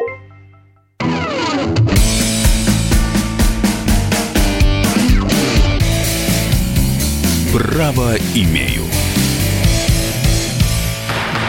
Право 7.71 8.15
имею. 8.35 8.83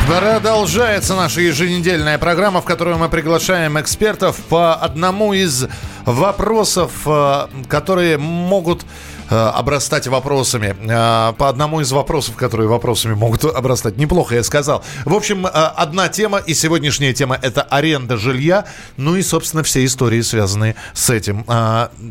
Продолжается 0.06 1.16
наша 1.16 1.40
еженедельная 1.40 2.16
программа, 2.16 2.60
в 2.60 2.64
которую 2.64 2.96
мы 2.98 3.08
приглашаем 3.08 3.80
экспертов 3.80 4.36
по 4.48 4.74
одному 4.74 5.32
из 5.32 5.66
вопросов, 6.04 6.92
э, 7.06 7.46
которые 7.68 8.18
могут 8.18 8.84
обрастать 9.32 10.06
вопросами. 10.06 10.76
Э, 10.80 11.32
по 11.34 11.48
одному 11.48 11.80
из 11.80 11.92
вопросов, 11.92 12.36
которые 12.36 12.68
вопросами 12.68 13.14
могут 13.14 13.44
обрастать. 13.44 13.96
Неплохо 13.96 14.34
я 14.34 14.42
сказал. 14.42 14.84
В 15.04 15.14
общем, 15.14 15.46
э, 15.46 15.50
одна 15.50 16.08
тема, 16.08 16.38
и 16.38 16.54
сегодняшняя 16.54 17.12
тема– 17.12 17.38
это 17.42 17.62
аренда 17.62 18.16
жилья. 18.16 18.66
Ну 18.96 19.16
и, 19.16 19.22
собственно, 19.22 19.62
все 19.62 19.84
истории, 19.84 20.20
связанные 20.20 20.76
с 20.94 21.10
этим. 21.10 21.44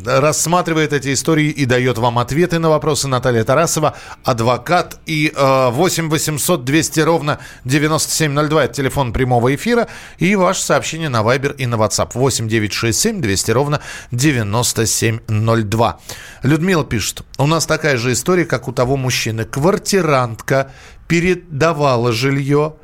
Рассматривает 0.04 0.92
эти 0.92 1.12
истории 1.12 1.50
и 1.50 1.64
дает 1.64 1.98
вам 1.98 2.18
ответы 2.18 2.58
на 2.58 2.70
вопросы 2.70 3.08
Наталья 3.08 3.44
Тарасова, 3.44 3.94
адвокат. 4.24 4.98
И 5.06 5.32
8 5.36 6.08
800 6.08 6.64
200 6.64 7.00
ровно 7.00 7.38
9702– 7.64 8.64
это 8.64 8.74
телефон 8.74 9.12
прямого 9.12 9.54
эфира. 9.54 9.88
И 10.18 10.34
ваше 10.36 10.62
сообщение 10.62 11.08
на 11.08 11.20
Viber 11.22 11.54
и 11.56 11.66
на 11.66 11.76
WhatsApp. 11.76 12.10
8 12.14 12.48
967 12.48 13.20
200 13.20 13.50
ровно 13.50 13.80
9702. 14.10 16.00
Людмила 16.42 16.84
пишет, 16.84 17.11
пишет, 17.12 17.26
у 17.38 17.46
нас 17.46 17.66
такая 17.66 17.96
же 17.96 18.12
история, 18.12 18.44
как 18.44 18.68
у 18.68 18.72
того 18.72 18.96
мужчины. 18.96 19.44
Квартирантка 19.44 20.70
передавала 21.08 22.12
жилье, 22.12 22.74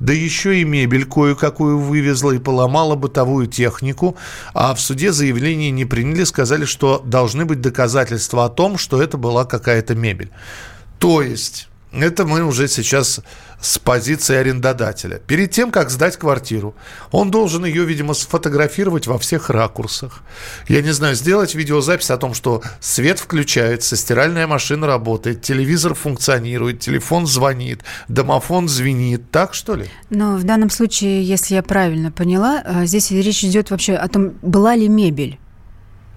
да 0.00 0.12
еще 0.12 0.60
и 0.60 0.64
мебель 0.64 1.04
кое-какую 1.04 1.78
вывезла 1.78 2.32
и 2.32 2.38
поломала 2.38 2.94
бытовую 2.94 3.46
технику, 3.46 4.16
а 4.54 4.74
в 4.74 4.80
суде 4.80 5.12
заявление 5.12 5.70
не 5.70 5.84
приняли, 5.84 6.24
сказали, 6.24 6.64
что 6.64 7.02
должны 7.04 7.44
быть 7.44 7.60
доказательства 7.60 8.44
о 8.44 8.48
том, 8.48 8.78
что 8.78 9.02
это 9.02 9.16
была 9.16 9.44
какая-то 9.44 9.94
мебель. 9.94 10.30
То 10.98 11.22
есть 11.22 11.68
это 11.92 12.26
мы 12.26 12.44
уже 12.44 12.68
сейчас 12.68 13.20
с 13.60 13.78
позиции 13.78 14.36
арендодателя. 14.36 15.18
Перед 15.18 15.50
тем, 15.50 15.70
как 15.70 15.90
сдать 15.90 16.16
квартиру, 16.16 16.74
он 17.10 17.30
должен 17.30 17.64
ее, 17.64 17.84
видимо, 17.84 18.14
сфотографировать 18.14 19.06
во 19.06 19.18
всех 19.18 19.50
ракурсах. 19.50 20.22
Я 20.68 20.82
не 20.82 20.92
знаю, 20.92 21.14
сделать 21.14 21.54
видеозапись 21.54 22.10
о 22.10 22.18
том, 22.18 22.34
что 22.34 22.62
свет 22.80 23.18
включается, 23.18 23.96
стиральная 23.96 24.46
машина 24.46 24.86
работает, 24.86 25.42
телевизор 25.42 25.94
функционирует, 25.94 26.80
телефон 26.80 27.26
звонит, 27.26 27.82
домофон 28.06 28.68
звенит. 28.68 29.30
Так, 29.30 29.54
что 29.54 29.74
ли? 29.74 29.86
Но 30.10 30.36
в 30.36 30.44
данном 30.44 30.70
случае, 30.70 31.24
если 31.24 31.54
я 31.54 31.62
правильно 31.62 32.12
поняла, 32.12 32.62
э, 32.64 32.86
здесь 32.86 33.10
речь 33.10 33.42
идет 33.44 33.70
вообще 33.70 33.94
о 33.94 34.08
том, 34.08 34.34
была 34.42 34.76
ли 34.76 34.88
мебель. 34.88 35.38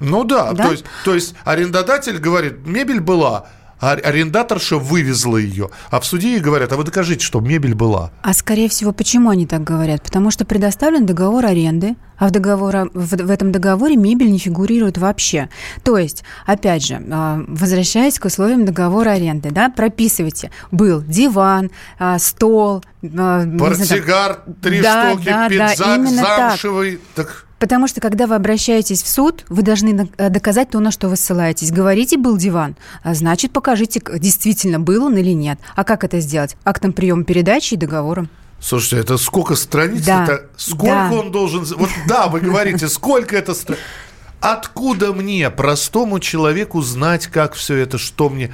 Ну 0.02 0.24
да, 0.24 0.52
да? 0.54 0.66
То, 0.66 0.72
есть, 0.72 0.86
то 1.06 1.14
есть 1.14 1.36
арендодатель 1.46 2.18
говорит, 2.18 2.66
мебель 2.66 3.00
была, 3.00 3.48
а 3.82 3.94
арендаторша 3.94 4.78
вывезла 4.78 5.38
ее. 5.38 5.70
А 5.90 6.00
в 6.00 6.06
суде 6.06 6.34
ей 6.34 6.40
говорят, 6.40 6.72
а 6.72 6.78
вы 6.78 6.84
докажите, 6.84 7.26
что 7.26 7.42
мебель 7.42 7.74
была. 7.74 8.12
А 8.22 8.34
скорее 8.34 8.70
всего, 8.70 8.94
почему 8.94 9.30
они 9.30 9.48
так 9.48 9.64
говорят? 9.64 10.04
Потому 10.04 10.30
что 10.32 10.46
предоставлен 10.46 11.06
договор 11.06 11.46
аренды, 11.46 11.96
а 12.18 12.28
в, 12.28 12.32
договор, 12.32 12.92
в, 12.94 13.16
в 13.18 13.32
этом 13.32 13.52
договоре 13.52 13.96
мебель 13.96 14.32
не 14.32 14.38
фигурирует 14.38 15.00
вообще. 15.00 15.50
То 15.84 15.98
есть, 15.98 16.24
опять 16.46 16.86
же, 16.86 17.02
а, 17.12 17.44
возвращаясь 17.48 18.20
к 18.20 18.26
условиям 18.26 18.66
договора 18.66 19.12
аренды, 19.12 19.50
да, 19.50 19.70
прописывайте, 19.70 20.52
был 20.70 21.02
диван, 21.02 21.72
а, 21.98 22.20
стол, 22.20 22.84
портсигар, 23.02 24.42
три 24.62 24.82
да, 24.82 25.12
штуки, 25.12 25.26
да, 25.26 25.50
пиджак 25.50 25.78
да, 25.78 26.50
замшевый. 26.50 27.00
Так. 27.16 27.48
Потому 27.62 27.88
что, 27.88 28.02
когда 28.02 28.26
вы 28.26 28.34
обращаетесь 28.34 29.04
в 29.04 29.08
суд, 29.08 29.46
вы 29.48 29.62
должны 29.62 30.10
э, 30.18 30.30
доказать 30.30 30.72
то, 30.72 30.80
на 30.80 30.90
что 30.90 31.10
вы 31.10 31.16
ссылаетесь. 31.16 31.72
Говорите, 31.72 32.18
был 32.18 32.36
диван, 32.36 32.76
а 33.04 33.14
значит, 33.14 33.52
покажите, 33.52 34.02
действительно 34.18 34.80
был 34.80 35.06
он 35.06 35.16
или 35.16 35.30
нет. 35.30 35.60
А 35.76 35.84
как 35.84 36.04
это 36.04 36.20
сделать? 36.22 36.58
Актом 36.66 36.92
приема 36.92 37.24
передачи 37.24 37.76
и 37.76 37.78
договором. 37.78 38.30
Слушайте, 38.60 38.98
это 38.98 39.18
сколько 39.18 39.54
страниц? 39.54 40.04
Да. 40.04 40.24
Это 40.24 40.48
сколько 40.58 41.10
да. 41.12 41.12
он 41.12 41.32
должен... 41.32 41.64
Вот 41.64 41.90
да, 42.08 42.30
вы 42.30 42.40
говорите, 42.40 42.88
сколько 42.88 43.38
это 43.38 43.54
страниц? 43.54 43.84
Откуда 44.40 45.14
мне, 45.14 45.48
простому 45.52 46.20
человеку, 46.20 46.82
знать, 46.82 47.28
как 47.28 47.54
все 47.54 47.76
это, 47.76 48.00
что 48.00 48.30
мне... 48.30 48.52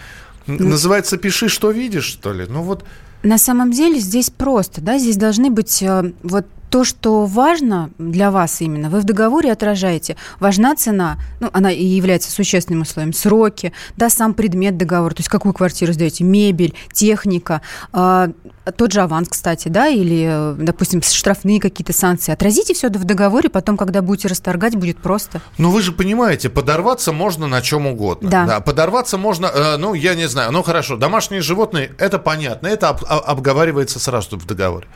Называется 0.48 1.16
«пиши, 1.16 1.48
что 1.48 1.72
видишь», 1.72 2.04
что 2.04 2.34
ли? 2.34 2.46
Ну 2.50 2.62
вот... 2.62 2.84
На 3.24 3.38
самом 3.38 3.72
деле 3.72 4.00
здесь 4.00 4.30
просто, 4.30 4.82
да, 4.82 4.98
здесь 4.98 5.16
должны 5.16 5.50
быть 5.50 5.82
э, 5.82 6.12
вот 6.24 6.46
то, 6.70 6.84
что 6.84 7.26
важно 7.26 7.90
для 7.98 8.32
вас 8.32 8.62
именно, 8.62 8.90
вы 8.90 9.00
в 9.00 9.04
договоре 9.04 9.52
отражаете. 9.52 10.18
Важна 10.40 10.76
цена, 10.76 11.18
ну, 11.40 11.50
она 11.54 11.72
и 11.72 11.84
является 11.84 12.32
существенным 12.32 12.82
условием, 12.82 13.14
сроки, 13.14 13.72
да, 13.96 14.10
сам 14.10 14.34
предмет 14.34 14.78
договора, 14.78 15.14
то 15.14 15.22
есть 15.22 15.30
какую 15.30 15.54
квартиру 15.54 15.94
сдаете, 15.94 16.24
мебель, 16.24 16.74
техника, 16.92 17.62
э, 17.94 18.30
тот 18.72 18.92
же 18.92 19.02
аванс, 19.02 19.30
кстати, 19.30 19.68
да, 19.68 19.88
или, 19.88 20.56
допустим, 20.58 21.02
штрафные 21.02 21.60
какие-то 21.60 21.94
санкции. 21.94 22.32
Отразите 22.32 22.74
все 22.74 22.88
это 22.88 23.00
в 23.00 23.04
договоре, 23.04 23.50
потом, 23.50 23.78
когда 23.78 24.02
будете 24.02 24.28
расторгать, 24.28 24.76
будет 24.76 24.98
просто. 24.98 25.42
Ну, 25.58 25.72
вы 25.72 25.82
же 25.82 25.92
понимаете, 25.92 26.50
подорваться 26.50 27.12
можно 27.12 27.48
на 27.48 27.62
чем 27.62 27.88
угодно. 27.88 28.30
Да. 28.30 28.46
да 28.46 28.60
подорваться 28.60 29.18
можно, 29.18 29.48
э, 29.48 29.78
ну, 29.78 29.94
я 29.94 30.16
не 30.16 30.28
знаю, 30.28 30.52
ну, 30.52 30.64
хорошо, 30.64 30.98
домашние 30.98 31.42
животные, 31.42 31.92
это 31.98 32.20
понятно, 32.20 32.68
это 32.68 32.90
об, 32.90 33.04
обговаривается 33.06 34.00
сразу 34.00 34.38
в 34.38 34.46
договоре. 34.46 34.88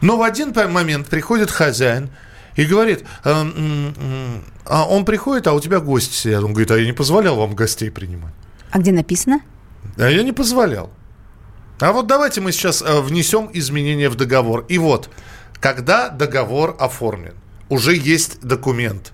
Но 0.00 0.16
в 0.16 0.22
один 0.22 0.52
момент 0.70 1.06
приходит 1.06 1.50
хозяин 1.50 2.10
и 2.56 2.64
говорит, 2.64 3.04
э, 3.24 3.90
а 4.66 4.84
он 4.84 5.04
приходит, 5.04 5.46
а 5.46 5.52
у 5.52 5.60
тебя 5.60 5.80
гости 5.80 6.14
сидят. 6.14 6.42
Он 6.44 6.52
говорит, 6.52 6.70
а 6.70 6.78
я 6.78 6.84
не 6.84 6.92
позволял 6.92 7.36
вам 7.36 7.54
гостей 7.54 7.90
принимать. 7.90 8.34
А 8.70 8.78
где 8.78 8.92
написано? 8.92 9.40
А 9.96 10.08
я 10.08 10.22
не 10.22 10.32
позволял. 10.32 10.90
А 11.80 11.92
вот 11.92 12.06
давайте 12.06 12.40
мы 12.40 12.52
сейчас 12.52 12.82
э, 12.82 13.00
внесем 13.00 13.50
изменения 13.52 14.08
в 14.08 14.14
договор. 14.14 14.66
И 14.68 14.78
вот, 14.78 15.08
когда 15.60 16.08
договор 16.08 16.76
оформлен, 16.78 17.34
уже 17.68 17.96
есть 17.96 18.40
документ. 18.40 19.12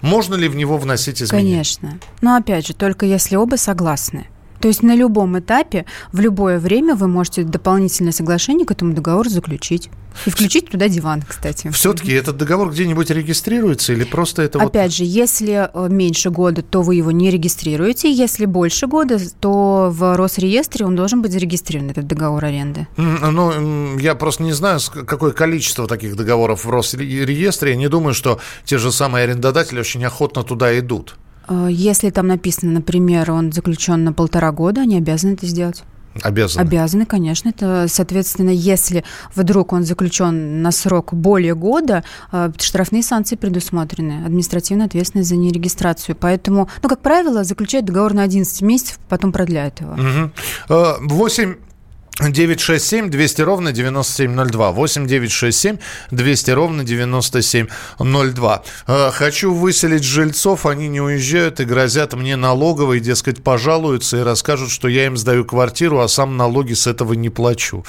Можно 0.00 0.34
ли 0.34 0.48
в 0.48 0.54
него 0.54 0.76
вносить 0.76 1.22
изменения? 1.22 1.52
Конечно. 1.52 1.98
Но 2.20 2.36
опять 2.36 2.66
же, 2.66 2.74
только 2.74 3.06
если 3.06 3.36
оба 3.36 3.56
согласны. 3.56 4.28
То 4.64 4.68
есть 4.68 4.82
на 4.82 4.96
любом 4.96 5.38
этапе, 5.38 5.84
в 6.10 6.20
любое 6.20 6.58
время 6.58 6.94
вы 6.94 7.06
можете 7.06 7.44
дополнительное 7.44 8.12
соглашение 8.12 8.64
к 8.64 8.70
этому 8.70 8.94
договору 8.94 9.28
заключить. 9.28 9.90
И 10.24 10.30
включить 10.30 10.70
туда 10.70 10.88
диван, 10.88 11.20
кстати. 11.20 11.68
Все-таки 11.68 12.12
этот 12.12 12.38
договор 12.38 12.70
где-нибудь 12.70 13.10
регистрируется 13.10 13.92
или 13.92 14.04
просто 14.04 14.40
это 14.40 14.58
Опять 14.58 14.92
вот... 14.92 14.96
же, 14.96 15.04
если 15.04 15.68
э, 15.70 15.88
меньше 15.90 16.30
года, 16.30 16.62
то 16.62 16.80
вы 16.80 16.94
его 16.94 17.10
не 17.10 17.30
регистрируете. 17.30 18.10
Если 18.10 18.46
больше 18.46 18.86
года, 18.86 19.18
то 19.38 19.90
в 19.92 20.16
Росреестре 20.16 20.86
он 20.86 20.96
должен 20.96 21.20
быть 21.20 21.32
зарегистрирован, 21.32 21.90
этот 21.90 22.06
договор 22.06 22.42
аренды. 22.42 22.86
Ну, 22.96 23.98
я 23.98 24.14
просто 24.14 24.44
не 24.44 24.54
знаю, 24.54 24.80
какое 25.06 25.32
количество 25.32 25.86
таких 25.86 26.16
договоров 26.16 26.64
в 26.64 26.70
Росреестре. 26.70 27.72
Я 27.72 27.76
не 27.76 27.88
думаю, 27.88 28.14
что 28.14 28.40
те 28.64 28.78
же 28.78 28.90
самые 28.90 29.24
арендодатели 29.24 29.78
очень 29.78 30.02
охотно 30.06 30.42
туда 30.42 30.78
идут. 30.78 31.16
Э, 31.48 31.68
если 31.70 32.10
там 32.10 32.26
написано, 32.26 32.72
например, 32.72 33.30
он 33.30 33.52
заключен 33.52 34.04
на 34.04 34.12
полтора 34.12 34.52
года, 34.52 34.82
они 34.82 34.96
обязаны 34.96 35.32
это 35.32 35.46
сделать. 35.46 35.82
Обязаны? 36.22 36.62
Обязаны, 36.62 37.06
конечно. 37.06 37.48
Это, 37.48 37.86
соответственно, 37.88 38.50
если 38.50 39.04
вдруг 39.34 39.72
он 39.72 39.82
заключен 39.82 40.62
на 40.62 40.70
срок 40.70 41.12
более 41.12 41.54
года, 41.54 42.04
э, 42.30 42.52
штрафные 42.58 43.02
санкции 43.02 43.34
предусмотрены, 43.36 44.24
административная 44.24 44.86
ответственность 44.86 45.28
за 45.28 45.36
нерегистрацию. 45.36 46.14
Поэтому, 46.14 46.68
ну, 46.82 46.88
как 46.88 47.00
правило, 47.00 47.42
заключают 47.42 47.86
договор 47.86 48.14
на 48.14 48.22
11 48.22 48.62
месяцев, 48.62 48.98
потом 49.08 49.32
продляют 49.32 49.80
его. 49.80 49.94
Угу. 49.94 51.14
8 51.14 51.56
967 52.20 53.10
200 53.10 53.42
ровно 53.42 53.72
9702. 53.72 54.70
8 54.70 55.06
967 55.06 55.78
200 56.12 56.50
ровно 56.52 56.84
9702. 56.84 58.62
Э, 58.86 59.10
хочу 59.12 59.52
выселить 59.52 60.04
жильцов, 60.04 60.64
они 60.64 60.86
не 60.88 61.00
уезжают 61.00 61.58
и 61.58 61.64
грозят 61.64 62.14
мне 62.14 62.36
налоговой, 62.36 63.00
дескать, 63.00 63.42
пожалуются 63.42 64.18
и 64.18 64.20
расскажут, 64.20 64.70
что 64.70 64.86
я 64.86 65.06
им 65.06 65.16
сдаю 65.16 65.44
квартиру, 65.44 65.98
а 65.98 66.08
сам 66.08 66.36
налоги 66.36 66.74
с 66.74 66.86
этого 66.86 67.14
не 67.14 67.30
плачу. 67.30 67.84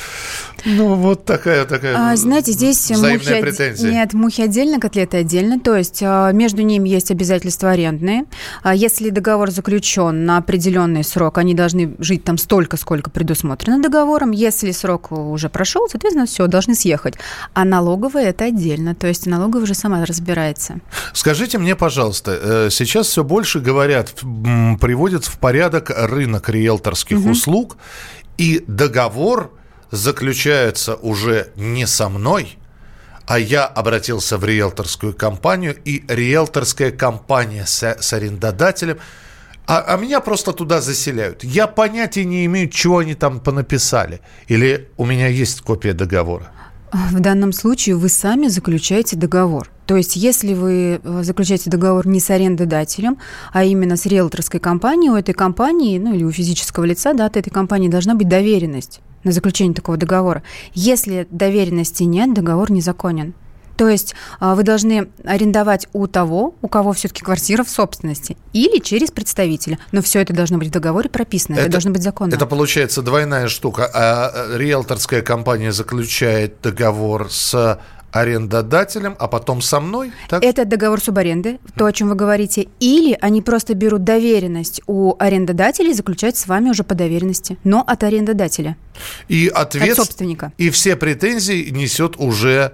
Ну, 0.66 0.96
вот 0.96 1.26
такая, 1.26 1.66
такая 1.66 2.14
а, 2.14 2.16
Знаете, 2.16 2.52
здесь 2.54 2.90
мухи, 2.90 3.42
претензия. 3.42 3.92
Нет, 3.92 4.14
мухи 4.14 4.42
отдельно, 4.42 4.80
котлеты 4.80 5.18
отдельно. 5.18 5.60
То 5.60 5.76
есть 5.76 6.00
а, 6.02 6.32
между 6.32 6.64
ними 6.64 6.90
есть 6.90 7.12
обязательства 7.12 7.72
арендные. 7.72 8.24
А 8.64 8.74
если 8.74 9.12
договор 9.12 9.52
заключен 9.52 10.26
на 10.26 10.38
определенный 10.38 11.04
срок, 11.04 11.38
они 11.38 11.54
должны 11.54 11.94
жить 12.00 12.24
там 12.24 12.40
столько, 12.40 12.76
сколько 12.78 13.12
предусмотрено 13.12 13.80
договор 13.80 14.14
договором. 14.15 14.32
Если 14.32 14.71
срок 14.71 15.12
уже 15.12 15.49
прошел, 15.49 15.88
соответственно, 15.89 16.25
все, 16.25 16.47
должны 16.47 16.75
съехать. 16.75 17.15
А 17.54 17.65
налоговая 17.65 18.30
это 18.30 18.45
отдельно. 18.45 18.95
То 18.95 19.08
есть 19.08 19.28
налоговая 19.28 19.63
уже 19.63 19.73
сама 19.73 20.06
разбирается. 20.06 20.80
Скажите 21.13 21.58
мне, 21.58 21.75
пожалуйста, 21.75 22.39
э, 22.41 22.69
сейчас 22.71 23.08
все 23.08 23.23
больше 23.23 23.60
говорят, 23.60 24.13
приводят 24.82 25.25
в 25.25 25.38
порядок 25.39 25.91
рынок 25.95 26.49
риэлторских 26.49 27.17
угу. 27.17 27.32
услуг, 27.32 27.78
и 28.38 28.63
договор 28.67 29.51
заключается 29.91 30.95
уже 30.95 31.47
не 31.56 31.88
со 31.88 32.10
мной, 32.10 32.58
а 33.28 33.39
я 33.39 33.65
обратился 33.65 34.38
в 34.38 34.45
риэлторскую 34.45 35.13
компанию, 35.13 35.75
и 35.86 36.04
риэлторская 36.08 36.91
компания 36.91 37.65
с, 37.65 37.84
с 37.84 38.13
арендодателем– 38.13 38.97
а, 39.67 39.82
а 39.82 39.97
меня 39.97 40.19
просто 40.19 40.54
туда 40.54 40.82
заселяют. 40.82 41.43
Я 41.43 41.67
понятия 41.67 42.25
не 42.25 42.45
имею, 42.45 42.69
чего 42.69 42.99
они 42.99 43.15
там 43.15 43.39
понаписали. 43.39 44.21
Или 44.47 44.89
у 44.97 45.06
меня 45.06 45.28
есть 45.28 45.62
копия 45.62 45.93
договора. 45.93 46.51
В 47.12 47.19
данном 47.19 47.51
случае 47.51 47.95
вы 47.95 48.10
сами 48.10 48.47
заключаете 48.47 49.15
договор. 49.17 49.69
То 49.86 49.97
есть, 49.97 50.15
если 50.15 50.54
вы 50.54 51.01
э, 51.04 51.23
заключаете 51.23 51.69
договор 51.69 52.08
не 52.08 52.19
с 52.19 52.30
арендодателем, 52.30 53.17
а 53.51 53.63
именно 53.63 53.97
с 53.97 54.06
риэлторской 54.06 54.60
компанией, 54.60 55.12
у 55.12 55.15
этой 55.15 55.34
компании, 55.34 55.99
ну 55.99 56.13
или 56.13 56.23
у 56.23 56.32
физического 56.32 56.86
лица, 56.86 57.13
да, 57.13 57.25
от 57.25 57.38
этой 57.38 57.49
компании 57.49 57.89
должна 57.89 58.15
быть 58.15 58.30
доверенность 58.30 59.01
на 59.23 59.32
заключение 59.32 59.75
такого 59.75 59.97
договора. 59.97 60.43
Если 60.73 61.28
доверенности 61.30 62.04
нет, 62.04 62.34
договор 62.34 62.71
незаконен. 62.71 63.34
То 63.78 63.90
есть 63.90 64.16
а, 64.40 64.56
вы 64.56 64.64
должны 64.64 65.10
арендовать 65.24 65.88
у 65.94 66.08
того, 66.08 66.56
у 66.62 66.68
кого 66.68 66.94
все-таки 66.94 67.24
квартира 67.24 67.64
в 67.64 67.70
собственности, 67.70 68.38
или 68.54 68.80
через 68.80 69.12
представителя. 69.12 69.80
Но 69.92 70.02
все 70.02 70.22
это 70.22 70.34
должно 70.34 70.58
быть 70.58 70.70
в 70.70 70.72
договоре 70.72 71.10
прописано, 71.10 71.56
это, 71.56 71.64
это 71.64 71.72
должно 71.72 71.92
быть 71.92 72.04
законно. 72.04 72.34
Это 72.34 72.46
получается 72.46 73.02
двойная 73.02 73.48
штука. 73.48 73.90
А, 73.94 74.32
а 74.34 74.58
риэлторская 74.58 75.22
компания 75.22 75.72
заключает 75.72 76.62
договор 76.62 77.32
с 77.32 77.80
арендодателем, 78.16 79.16
а 79.20 79.28
потом 79.28 79.62
со 79.62 79.82
мной? 79.82 80.14
Так? 80.30 80.44
Это 80.44 80.64
договор 80.64 81.02
субаренды, 81.02 81.60
то, 81.76 81.86
о 81.86 81.92
чем 81.92 82.10
вы 82.10 82.16
говорите. 82.16 82.68
Или 82.80 83.18
они 83.20 83.42
просто 83.42 83.74
берут 83.74 84.06
доверенность 84.06 84.82
у 84.88 85.16
арендодателя 85.20 85.90
и 85.90 85.94
заключают 85.94 86.38
с 86.38 86.48
вами 86.48 86.70
уже 86.70 86.84
по 86.84 86.96
доверенности, 86.96 87.58
но 87.66 87.84
от 87.86 88.04
арендодателя. 88.04 88.78
И 89.28 89.52
ответ... 89.54 89.92
От 89.92 89.98
собственника. 89.98 90.54
И 90.58 90.70
все 90.70 90.96
претензии 90.96 91.70
несет 91.70 92.16
уже 92.18 92.74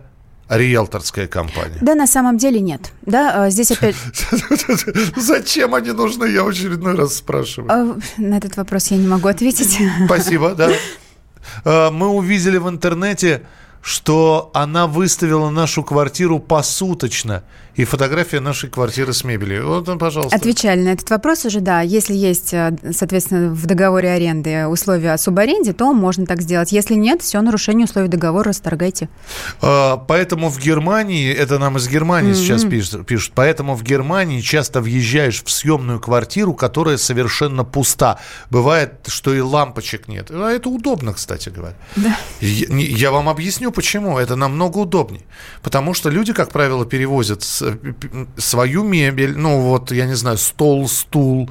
риэлторская 0.52 1.28
компания? 1.28 1.78
Да, 1.82 1.96
на 1.96 2.08
самом 2.08 2.38
деле 2.38 2.60
нет. 2.60 2.92
Да, 3.06 3.46
а, 3.46 3.50
здесь 3.50 3.72
опять... 3.72 3.96
Зачем 5.16 5.74
они 5.74 5.92
нужны, 5.92 6.26
я 6.26 6.46
очередной 6.46 6.96
раз 6.96 7.16
спрашиваю. 7.16 7.72
А, 7.72 7.98
на 8.18 8.38
этот 8.38 8.58
вопрос 8.58 8.88
я 8.88 8.98
не 8.98 9.08
могу 9.08 9.28
ответить. 9.28 9.78
Спасибо, 10.06 10.54
да. 10.56 10.70
А, 11.66 11.90
мы 11.90 12.08
увидели 12.08 12.58
в 12.58 12.70
интернете 12.70 13.42
что 13.82 14.52
она 14.54 14.88
выставила 14.88 15.50
нашу 15.50 15.84
квартиру 15.84 16.39
посуточно 16.39 17.44
и 17.76 17.86
фотография 17.86 18.41
нашей 18.41 18.70
квартиры 18.70 19.13
с 19.13 19.24
мебелью. 19.24 19.67
Вот, 19.67 19.88
ну, 19.88 19.98
пожалуйста. 19.98 20.36
Отвечали 20.36 20.82
на 20.82 20.89
этот 20.89 21.10
вопрос 21.10 21.46
уже, 21.46 21.62
да. 21.62 21.82
Если 21.82 22.13
есть, 22.13 22.54
э, 22.54 22.76
соответственно, 22.91 23.54
в 23.54 23.65
договоре 23.65 24.10
аренды 24.10 24.67
условия 24.67 25.13
о 25.13 25.17
субаренде, 25.17 25.72
то 25.72 25.94
можно 25.94 26.26
так 26.26 26.41
сделать. 26.41 26.72
Если 26.72 26.96
нет, 26.96 27.22
все, 27.22 27.41
нарушение 27.41 27.86
условий 27.86 28.10
договора 28.10 28.50
расторгайте. 28.50 29.10
А, 29.62 29.98
поэтому 29.98 30.50
в 30.50 30.60
Германии, 30.60 31.34
это 31.34 31.60
нам 31.60 31.78
из 31.78 31.88
Германии 31.88 32.34
mm-hmm. 32.34 32.36
сейчас 32.36 32.65
пишут, 32.65 33.08
пишут, 33.08 33.32
поэтому 33.36 33.76
в 33.76 33.84
Германии 33.84 34.41
часто 34.41 34.82
въезжаешь 34.82 35.41
в 35.44 35.50
съемную 35.50 36.00
квартиру, 36.02 36.54
которая 36.54 36.98
совершенно 36.98 37.63
пуста. 37.63 38.20
Бывает, 38.50 39.06
что 39.08 39.34
и 39.34 39.39
лампочек 39.39 40.10
нет. 40.10 40.30
А 40.30 40.50
это 40.50 40.70
удобно, 40.70 41.13
кстати 41.13 41.50
говоря. 41.50 41.76
Да. 41.96 42.17
Я, 42.41 42.67
я 42.67 43.12
вам 43.12 43.30
объясню, 43.30 43.71
почему. 43.72 44.18
Это 44.18 44.36
намного 44.36 44.80
удобнее. 44.80 45.24
Потому 45.62 45.94
что 45.94 46.10
люди, 46.10 46.34
как 46.34 46.50
правило, 46.50 46.86
перевозят 46.86 47.44
свою 48.38 48.84
мебель, 48.84 49.38
ну 49.38 49.60
вот, 49.62 49.92
я 49.92 50.06
не 50.06 50.16
знаю, 50.16 50.38
стол, 50.38 50.88
стул, 50.88 51.50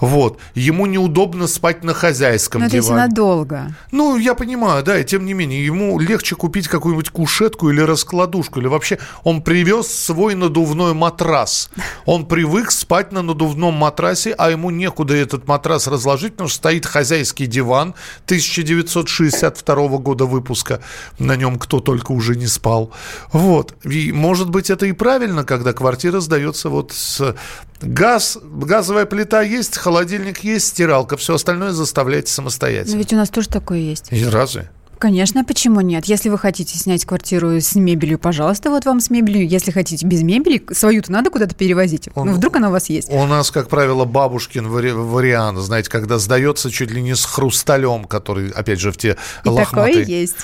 вот. 0.00 0.38
Ему 0.54 0.86
неудобно 0.86 1.46
спать 1.46 1.84
на 1.84 1.94
хозяйском 1.94 2.62
Но 2.62 2.68
диване. 2.68 3.02
это 3.02 3.08
надолго. 3.08 3.74
Ну, 3.92 4.16
я 4.16 4.34
понимаю, 4.34 4.82
да, 4.82 4.98
и 4.98 5.04
тем 5.04 5.24
не 5.24 5.34
менее, 5.34 5.64
ему 5.64 5.98
легче 5.98 6.34
купить 6.34 6.68
какую-нибудь 6.68 7.10
кушетку 7.10 7.70
или 7.70 7.80
раскладушку, 7.80 8.60
или 8.60 8.66
вообще 8.66 8.98
он 9.24 9.42
привез 9.42 9.86
свой 9.86 10.34
надувной 10.34 10.94
матрас. 10.94 11.70
Он 12.04 12.26
привык 12.26 12.70
спать 12.70 13.12
на 13.12 13.22
надувном 13.22 13.74
матрасе, 13.74 14.34
а 14.36 14.50
ему 14.50 14.70
некуда 14.70 15.14
этот 15.14 15.46
матрас 15.46 15.86
разложить, 15.86 16.32
потому 16.32 16.48
что 16.48 16.58
стоит 16.58 16.86
хозяйский 16.86 17.46
диван 17.46 17.94
1962 18.24 19.98
года 19.98 20.24
выпуска, 20.24 20.80
на 21.18 21.36
нем 21.36 21.58
кто 21.60 21.78
только 21.80 22.12
уже 22.12 22.34
не 22.34 22.46
спал. 22.46 22.90
Вот. 23.32 23.74
И, 23.84 24.10
может 24.10 24.50
быть, 24.50 24.70
это 24.70 24.86
и 24.86 24.92
правильно, 24.92 25.44
когда 25.44 25.72
квартира 25.72 26.20
сдается 26.20 26.68
вот 26.68 26.92
с... 26.92 27.36
Газ, 27.80 28.38
газовая 28.42 29.06
плита 29.06 29.40
есть, 29.40 29.78
холодильник 29.78 30.40
есть, 30.40 30.66
стиралка, 30.66 31.16
все 31.16 31.34
остальное 31.34 31.70
заставляйте 31.70 32.30
самостоятельно. 32.30 32.94
Но 32.94 32.98
ведь 32.98 33.12
у 33.12 33.16
нас 33.16 33.30
тоже 33.30 33.48
такое 33.48 33.78
есть. 33.78 34.08
И 34.10 34.24
разве? 34.26 34.70
Конечно, 35.00 35.44
почему 35.46 35.80
нет? 35.80 36.04
Если 36.04 36.28
вы 36.28 36.36
хотите 36.36 36.76
снять 36.76 37.06
квартиру 37.06 37.58
с 37.58 37.74
мебелью, 37.74 38.18
пожалуйста, 38.18 38.68
вот 38.68 38.84
вам 38.84 39.00
с 39.00 39.08
мебелью. 39.08 39.48
Если 39.48 39.70
хотите 39.70 40.04
без 40.06 40.22
мебели, 40.22 40.62
свою-то 40.72 41.10
надо 41.10 41.30
куда-то 41.30 41.54
перевозить. 41.54 42.10
Он, 42.14 42.28
ну, 42.28 42.34
вдруг 42.34 42.56
она 42.56 42.68
у 42.68 42.72
вас 42.72 42.90
есть. 42.90 43.08
У 43.10 43.24
нас, 43.24 43.50
как 43.50 43.70
правило, 43.70 44.04
бабушкин 44.04 44.66
вари- 44.66 44.92
вариант, 44.92 45.58
знаете, 45.60 45.88
когда 45.88 46.18
сдается 46.18 46.70
чуть 46.70 46.90
ли 46.90 47.00
не 47.00 47.16
с 47.16 47.24
хрусталем, 47.24 48.04
который, 48.04 48.50
опять 48.50 48.78
же, 48.78 48.92
в 48.92 48.98
те 48.98 49.16
И 49.42 49.48
лохматые. 49.48 49.94
такое 50.00 50.04
есть. 50.04 50.36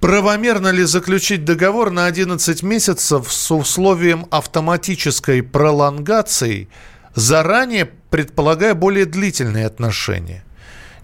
Правомерно 0.00 0.72
ли 0.72 0.82
заключить 0.82 1.44
договор 1.44 1.92
на 1.92 2.06
11 2.06 2.64
месяцев 2.64 3.32
с 3.32 3.50
условием 3.54 4.26
автоматической 4.32 5.44
пролонгации, 5.44 6.68
заранее 7.14 7.88
предполагая 8.10 8.74
более 8.74 9.06
длительные 9.06 9.66
отношения? 9.66 10.42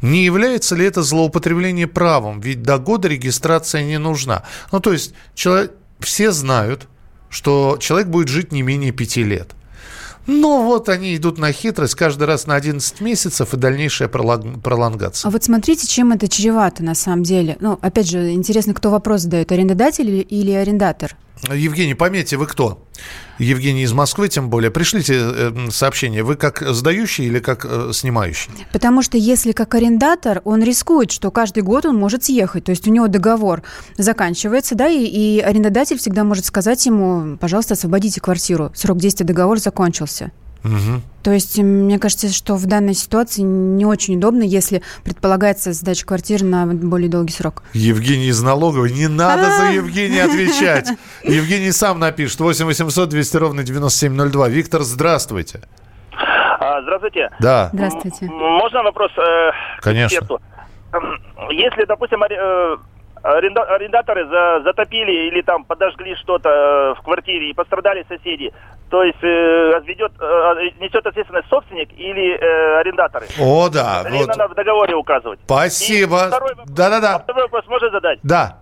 Не 0.03 0.25
является 0.25 0.77
ли 0.77 0.85
это 0.85 1.03
злоупотребление 1.03 1.87
правом? 1.87 2.41
Ведь 2.41 2.63
до 2.63 2.79
года 2.79 3.09
регистрация 3.09 3.85
не 3.85 3.99
нужна. 3.99 4.45
Ну, 4.73 4.81
то 4.81 4.93
есть 4.93 5.15
человек, 5.35 5.73
все 6.01 6.31
знают, 6.31 6.87
что 7.31 7.77
человек 7.81 8.09
будет 8.09 8.29
жить 8.29 8.53
не 8.53 8.63
менее 8.63 8.93
пяти 8.93 9.23
лет. 9.25 9.55
Ну 10.27 10.63
вот 10.65 10.91
они 10.91 11.17
идут 11.17 11.39
на 11.39 11.53
хитрость 11.53 11.95
каждый 11.95 12.25
раз 12.25 12.47
на 12.47 12.55
11 12.55 13.01
месяцев 13.01 13.55
и 13.55 13.57
дальнейшая 13.57 14.09
пролонгация. 14.09 15.27
А 15.27 15.31
вот 15.33 15.43
смотрите, 15.43 15.87
чем 15.87 16.13
это 16.13 16.29
чревато 16.29 16.85
на 16.85 16.95
самом 16.95 17.23
деле. 17.23 17.57
Ну, 17.61 17.79
опять 17.81 18.11
же, 18.11 18.33
интересно, 18.33 18.75
кто 18.75 18.91
вопрос 18.91 19.23
задает, 19.23 19.51
арендодатель 19.53 20.27
или 20.29 20.51
арендатор? 20.53 21.17
Евгений, 21.51 21.95
пометьте, 21.95 22.37
вы 22.37 22.47
кто? 22.47 22.85
Евгений 23.39 23.83
из 23.83 23.93
Москвы, 23.93 24.29
тем 24.29 24.51
более. 24.51 24.71
Пришлите 24.71 25.15
э, 25.17 25.71
сообщение. 25.71 26.23
Вы 26.23 26.37
как 26.37 26.63
сдающий 26.63 27.27
или 27.27 27.39
как 27.39 27.65
э, 27.69 27.91
снимающий? 27.93 28.51
Потому 28.73 29.03
что 29.03 29.17
если 29.17 29.53
как 29.53 29.75
арендатор, 29.75 30.43
он 30.45 30.63
рискует, 30.63 31.11
что 31.11 31.31
каждый 31.31 31.63
год 31.63 31.87
он 31.87 31.97
может 31.97 32.25
съехать. 32.25 32.65
То 32.65 32.71
есть 32.71 32.87
у 32.89 32.91
него 32.91 33.09
договор 33.09 33.63
заканчивается, 33.97 34.75
да, 34.75 34.89
и, 34.89 35.05
и 35.05 35.41
арендодатель 35.41 35.99
всегда 35.99 36.25
может 36.25 36.45
сказать 36.45 36.85
ему, 36.87 37.37
пожалуйста, 37.39 37.75
освободите 37.75 38.21
квартиру. 38.21 38.73
Срок 38.75 38.99
действия 38.99 39.27
договора 39.27 39.59
закончился. 39.59 40.33
Угу. 40.65 41.03
То 41.23 41.33
есть, 41.33 41.59
мне 41.59 41.99
кажется, 41.99 42.33
что 42.33 42.55
в 42.55 42.67
данной 42.67 42.95
ситуации 42.95 43.43
не 43.43 43.85
очень 43.85 44.17
удобно, 44.17 44.43
если 44.43 44.83
предполагается 45.05 45.73
сдача 45.73 46.07
квартиры 46.07 46.45
на 46.45 46.67
более 46.67 47.09
долгий 47.09 47.33
срок. 47.33 47.63
Евгений 47.75 48.27
из 48.27 48.43
налоговой, 48.43 48.93
не 48.93 49.09
надо 49.09 49.51
за 49.51 49.73
Евгения 49.73 50.25
отвечать. 50.25 50.89
Евгений 51.23 51.71
сам 51.71 51.99
напишет. 51.99 52.41
8 52.41 52.65
800 52.65 53.09
200 53.09 53.37
ровно 53.37 53.63
9702. 53.63 54.49
Виктор, 54.49 54.83
здравствуйте. 54.83 55.61
А, 56.61 56.83
здравствуйте. 56.83 57.31
Да. 57.41 57.71
Здравствуйте. 57.73 58.27
Можно 58.27 58.83
вопрос? 58.83 59.13
Э, 59.17 59.51
Конечно. 59.81 60.17
Эксперту? 60.17 60.41
Если, 61.51 61.85
допустим, 61.85 62.23
э, 62.23 62.77
аренда, 63.23 63.63
арендаторы 63.63 64.27
за, 64.27 64.63
затопили 64.65 65.29
или 65.29 65.43
там 65.43 65.65
подожгли 65.65 66.15
что-то 66.17 66.49
э, 66.49 67.01
в 67.01 67.03
квартире 67.05 67.51
и 67.51 67.55
пострадали 67.55 68.05
соседи, 68.09 68.53
то 68.91 69.03
есть 69.03 69.23
э, 69.23 69.81
ведет, 69.85 70.13
э, 70.19 70.71
несет 70.81 71.07
ответственность 71.07 71.49
собственник 71.49 71.91
или 71.93 72.37
э, 72.39 72.81
арендаторы? 72.81 73.27
О, 73.41 73.69
да. 73.69 74.05
Или 74.09 74.19
вот. 74.19 74.29
надо 74.29 74.49
в 74.49 74.55
договоре 74.55 74.95
указывать? 74.95 75.41
Спасибо. 75.45 76.31
Да-да-да. 76.67 77.19
Второй 77.19 77.43
вопрос 77.43 77.67
можно 77.67 77.91
задать? 77.91 78.19
Да. 78.23 78.59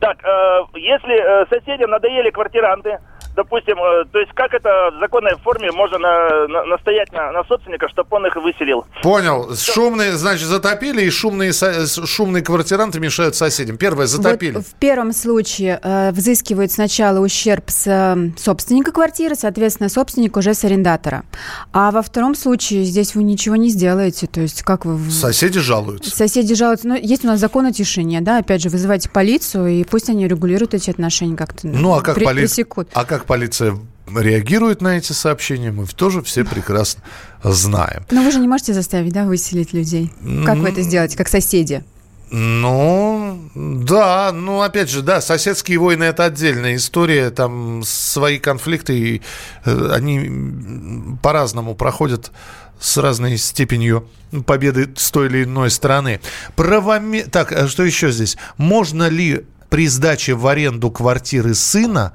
Так, 0.00 0.18
э, 0.24 0.60
если 0.74 1.14
э, 1.14 1.46
соседям 1.50 1.90
надоели 1.90 2.30
квартиранты, 2.30 2.98
допустим, 3.36 3.76
э, 3.78 4.04
то 4.10 4.18
есть 4.18 4.32
как 4.32 4.52
это 4.54 4.90
в 4.96 4.98
законной 4.98 5.36
форме 5.44 5.70
можно 5.70 5.98
на, 5.98 6.48
на, 6.48 6.64
настоять 6.64 7.12
на, 7.12 7.30
на 7.32 7.44
собственника, 7.44 7.88
чтобы 7.88 8.08
он 8.16 8.26
их 8.26 8.34
выселил? 8.36 8.86
Понял. 9.02 9.54
Все. 9.54 9.72
Шумные, 9.72 10.12
значит, 10.12 10.48
затопили, 10.48 11.02
и 11.02 11.10
шумные, 11.10 11.52
шумные 11.52 12.42
квартиранты 12.42 12.98
мешают 12.98 13.36
соседям. 13.36 13.76
Первое, 13.76 14.06
затопили. 14.06 14.56
Вот 14.56 14.66
в 14.66 14.74
первом 14.74 15.12
случае 15.12 15.78
э, 15.82 16.10
взыскивают 16.12 16.72
сначала 16.72 17.20
ущерб 17.20 17.64
с 17.68 17.86
э, 17.86 18.30
собственника 18.38 18.90
квартиры, 18.90 19.34
соответственно, 19.34 19.88
собственник 19.88 20.36
уже 20.36 20.54
с 20.54 20.64
арендатора. 20.64 21.24
А 21.72 21.90
во 21.90 22.02
втором 22.02 22.34
случае 22.34 22.84
здесь 22.84 23.14
вы 23.14 23.22
ничего 23.22 23.56
не 23.56 23.68
сделаете. 23.68 24.26
То 24.26 24.40
есть 24.40 24.62
как 24.62 24.86
вы... 24.86 25.10
Соседи 25.10 25.60
жалуются. 25.60 26.10
Соседи 26.10 26.54
жалуются. 26.54 26.88
Но 26.88 26.96
есть 26.96 27.24
у 27.24 27.28
нас 27.28 27.38
закон 27.38 27.66
о 27.66 27.72
тишине, 27.72 28.22
да, 28.22 28.38
опять 28.38 28.62
же, 28.62 28.70
вызывайте 28.70 29.10
полицию, 29.10 29.68
и 29.68 29.84
пусть 29.84 30.08
они 30.08 30.26
регулируют 30.26 30.72
эти 30.72 30.88
отношения 30.90 31.36
как-то. 31.36 31.66
Ну, 31.66 31.92
а 31.92 32.00
как 32.00 32.14
при, 32.14 32.24
поли... 32.24 32.40
пресекут. 32.40 32.88
А 32.94 33.04
как 33.04 33.25
полиция 33.26 33.78
реагирует 34.14 34.80
на 34.82 34.96
эти 34.96 35.12
сообщения, 35.12 35.72
мы 35.72 35.86
тоже 35.86 36.22
все 36.22 36.44
прекрасно 36.44 37.02
знаем. 37.42 38.04
Но 38.10 38.22
вы 38.22 38.30
же 38.30 38.38
не 38.38 38.48
можете 38.48 38.72
заставить, 38.72 39.12
да, 39.12 39.24
выселить 39.24 39.72
людей? 39.72 40.12
Как 40.44 40.58
вы 40.58 40.68
это 40.68 40.82
сделаете, 40.82 41.16
как 41.16 41.28
соседи? 41.28 41.84
Ну, 42.30 43.50
да, 43.54 44.32
ну, 44.32 44.60
опять 44.60 44.90
же, 44.90 45.02
да, 45.02 45.20
соседские 45.20 45.78
войны– 45.78 46.04
это 46.04 46.24
отдельная 46.24 46.74
история, 46.74 47.30
там 47.30 47.82
свои 47.84 48.38
конфликты, 48.38 48.98
и, 48.98 49.22
э, 49.64 49.90
они 49.92 51.18
по-разному 51.22 51.76
проходят 51.76 52.32
с 52.80 52.96
разной 52.96 53.36
степенью 53.36 54.08
победы 54.44 54.92
с 54.96 55.12
той 55.12 55.28
или 55.28 55.44
иной 55.44 55.70
стороны. 55.70 56.20
Правоме... 56.56 57.24
Так, 57.24 57.52
а 57.52 57.68
что 57.68 57.84
еще 57.84 58.10
здесь? 58.10 58.36
Можно 58.56 59.08
ли 59.08 59.46
при 59.68 59.86
сдаче 59.86 60.34
в 60.34 60.46
аренду 60.48 60.90
квартиры 60.90 61.54
сына 61.54 62.12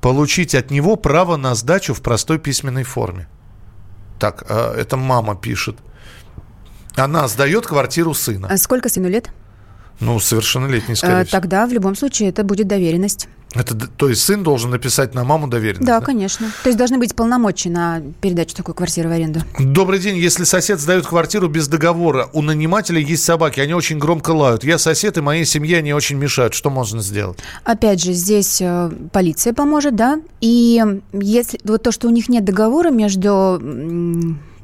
получить 0.00 0.54
от 0.54 0.70
него 0.70 0.96
право 0.96 1.36
на 1.36 1.54
сдачу 1.54 1.94
в 1.94 2.00
простой 2.00 2.38
письменной 2.38 2.84
форме? 2.84 3.28
Так, 4.18 4.44
а, 4.48 4.74
это 4.74 4.96
мама 4.96 5.36
пишет. 5.36 5.76
Она 6.96 7.28
сдает 7.28 7.66
квартиру 7.66 8.14
сына. 8.14 8.48
А 8.50 8.56
сколько 8.56 8.88
сыну 8.88 9.08
лет? 9.08 9.30
Ну, 10.00 10.18
совершеннолетний, 10.18 10.96
скорее 10.96 11.24
всего. 11.24 11.40
Тогда 11.40 11.66
в 11.66 11.72
любом 11.72 11.94
случае 11.94 12.30
это 12.30 12.42
будет 12.42 12.66
доверенность. 12.66 13.28
Это, 13.54 13.74
то 13.74 14.08
есть 14.08 14.22
сын 14.22 14.44
должен 14.44 14.70
написать 14.70 15.12
на 15.14 15.24
маму 15.24 15.48
доверенность? 15.48 15.86
Да, 15.86 15.98
да, 15.98 16.06
конечно. 16.06 16.46
То 16.62 16.68
есть 16.68 16.78
должны 16.78 16.98
быть 16.98 17.16
полномочия 17.16 17.68
на 17.68 18.00
передачу 18.20 18.54
такой 18.54 18.74
квартиры 18.74 19.08
в 19.08 19.12
аренду. 19.12 19.40
Добрый 19.58 19.98
день. 19.98 20.16
Если 20.16 20.44
сосед 20.44 20.78
сдает 20.78 21.06
квартиру 21.06 21.48
без 21.48 21.66
договора, 21.66 22.28
у 22.32 22.42
нанимателя 22.42 23.00
есть 23.00 23.24
собаки, 23.24 23.58
они 23.58 23.74
очень 23.74 23.98
громко 23.98 24.30
лают. 24.30 24.62
Я 24.62 24.78
сосед, 24.78 25.18
и 25.18 25.20
моей 25.20 25.44
семье 25.44 25.78
они 25.78 25.92
очень 25.92 26.16
мешают. 26.16 26.54
Что 26.54 26.70
можно 26.70 27.02
сделать? 27.02 27.38
Опять 27.64 28.00
же, 28.00 28.12
здесь 28.12 28.60
э, 28.60 28.90
полиция 29.12 29.52
поможет, 29.52 29.96
да? 29.96 30.20
И 30.40 30.80
если 31.12 31.58
вот 31.64 31.82
то, 31.82 31.90
что 31.90 32.06
у 32.06 32.10
них 32.10 32.28
нет 32.28 32.44
договора 32.44 32.90
между 32.90 33.60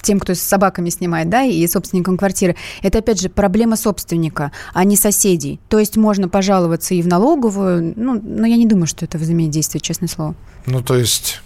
тем, 0.07 0.21
кто 0.21 0.35
с 0.35 0.41
собаками 0.41 0.89
снимает, 0.89 1.29
да, 1.29 1.43
и 1.43 1.67
собственником 1.67 2.17
квартиры, 2.17 2.57
это, 2.83 2.99
опять 2.99 3.21
же, 3.21 3.29
проблема 3.29 3.77
собственника, 3.77 4.53
а 4.73 4.85
не 4.85 4.97
соседей. 4.97 5.61
То 5.69 5.79
есть 5.79 5.97
можно 5.97 6.29
пожаловаться 6.29 6.95
и 6.95 7.03
в 7.03 7.09
налоговую, 7.09 7.93
ну, 7.97 8.21
но 8.23 8.47
я 8.47 8.57
не 8.57 8.67
думаю, 8.67 8.87
что 8.87 9.05
это 9.05 9.19
возымеет 9.19 9.51
действие, 9.51 9.81
честное 9.81 10.09
слово. 10.09 10.35
Ну, 10.67 10.81
то 10.81 10.97
есть 10.97 11.43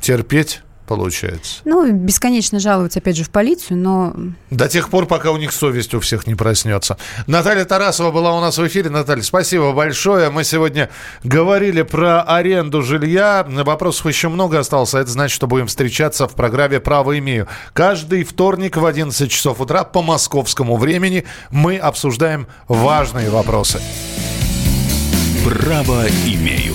терпеть 0.00 0.62
получается. 0.86 1.60
Ну, 1.64 1.90
бесконечно 1.92 2.58
жаловаться, 2.58 2.98
опять 2.98 3.16
же, 3.16 3.24
в 3.24 3.30
полицию, 3.30 3.78
но... 3.78 4.14
До 4.50 4.68
тех 4.68 4.90
пор, 4.90 5.06
пока 5.06 5.30
у 5.30 5.36
них 5.36 5.52
совесть 5.52 5.94
у 5.94 6.00
всех 6.00 6.26
не 6.26 6.34
проснется. 6.34 6.96
Наталья 7.26 7.64
Тарасова 7.64 8.10
была 8.10 8.36
у 8.36 8.40
нас 8.40 8.58
в 8.58 8.66
эфире. 8.66 8.90
Наталья, 8.90 9.22
спасибо 9.22 9.72
большое. 9.72 10.30
Мы 10.30 10.44
сегодня 10.44 10.90
говорили 11.22 11.82
про 11.82 12.22
аренду 12.22 12.82
жилья. 12.82 13.46
Вопросов 13.48 14.06
еще 14.06 14.28
много 14.28 14.58
осталось, 14.58 14.94
а 14.94 15.00
это 15.00 15.10
значит, 15.10 15.34
что 15.34 15.46
будем 15.46 15.66
встречаться 15.66 16.28
в 16.28 16.34
программе 16.34 16.80
«Право 16.80 17.18
имею». 17.18 17.48
Каждый 17.72 18.24
вторник 18.24 18.76
в 18.76 18.84
11 18.84 19.30
часов 19.30 19.60
утра 19.60 19.84
по 19.84 20.02
московскому 20.02 20.76
времени 20.76 21.24
мы 21.50 21.78
обсуждаем 21.78 22.46
важные 22.68 23.30
вопросы. 23.30 23.80
«Право 25.44 26.06
имею». 26.26 26.74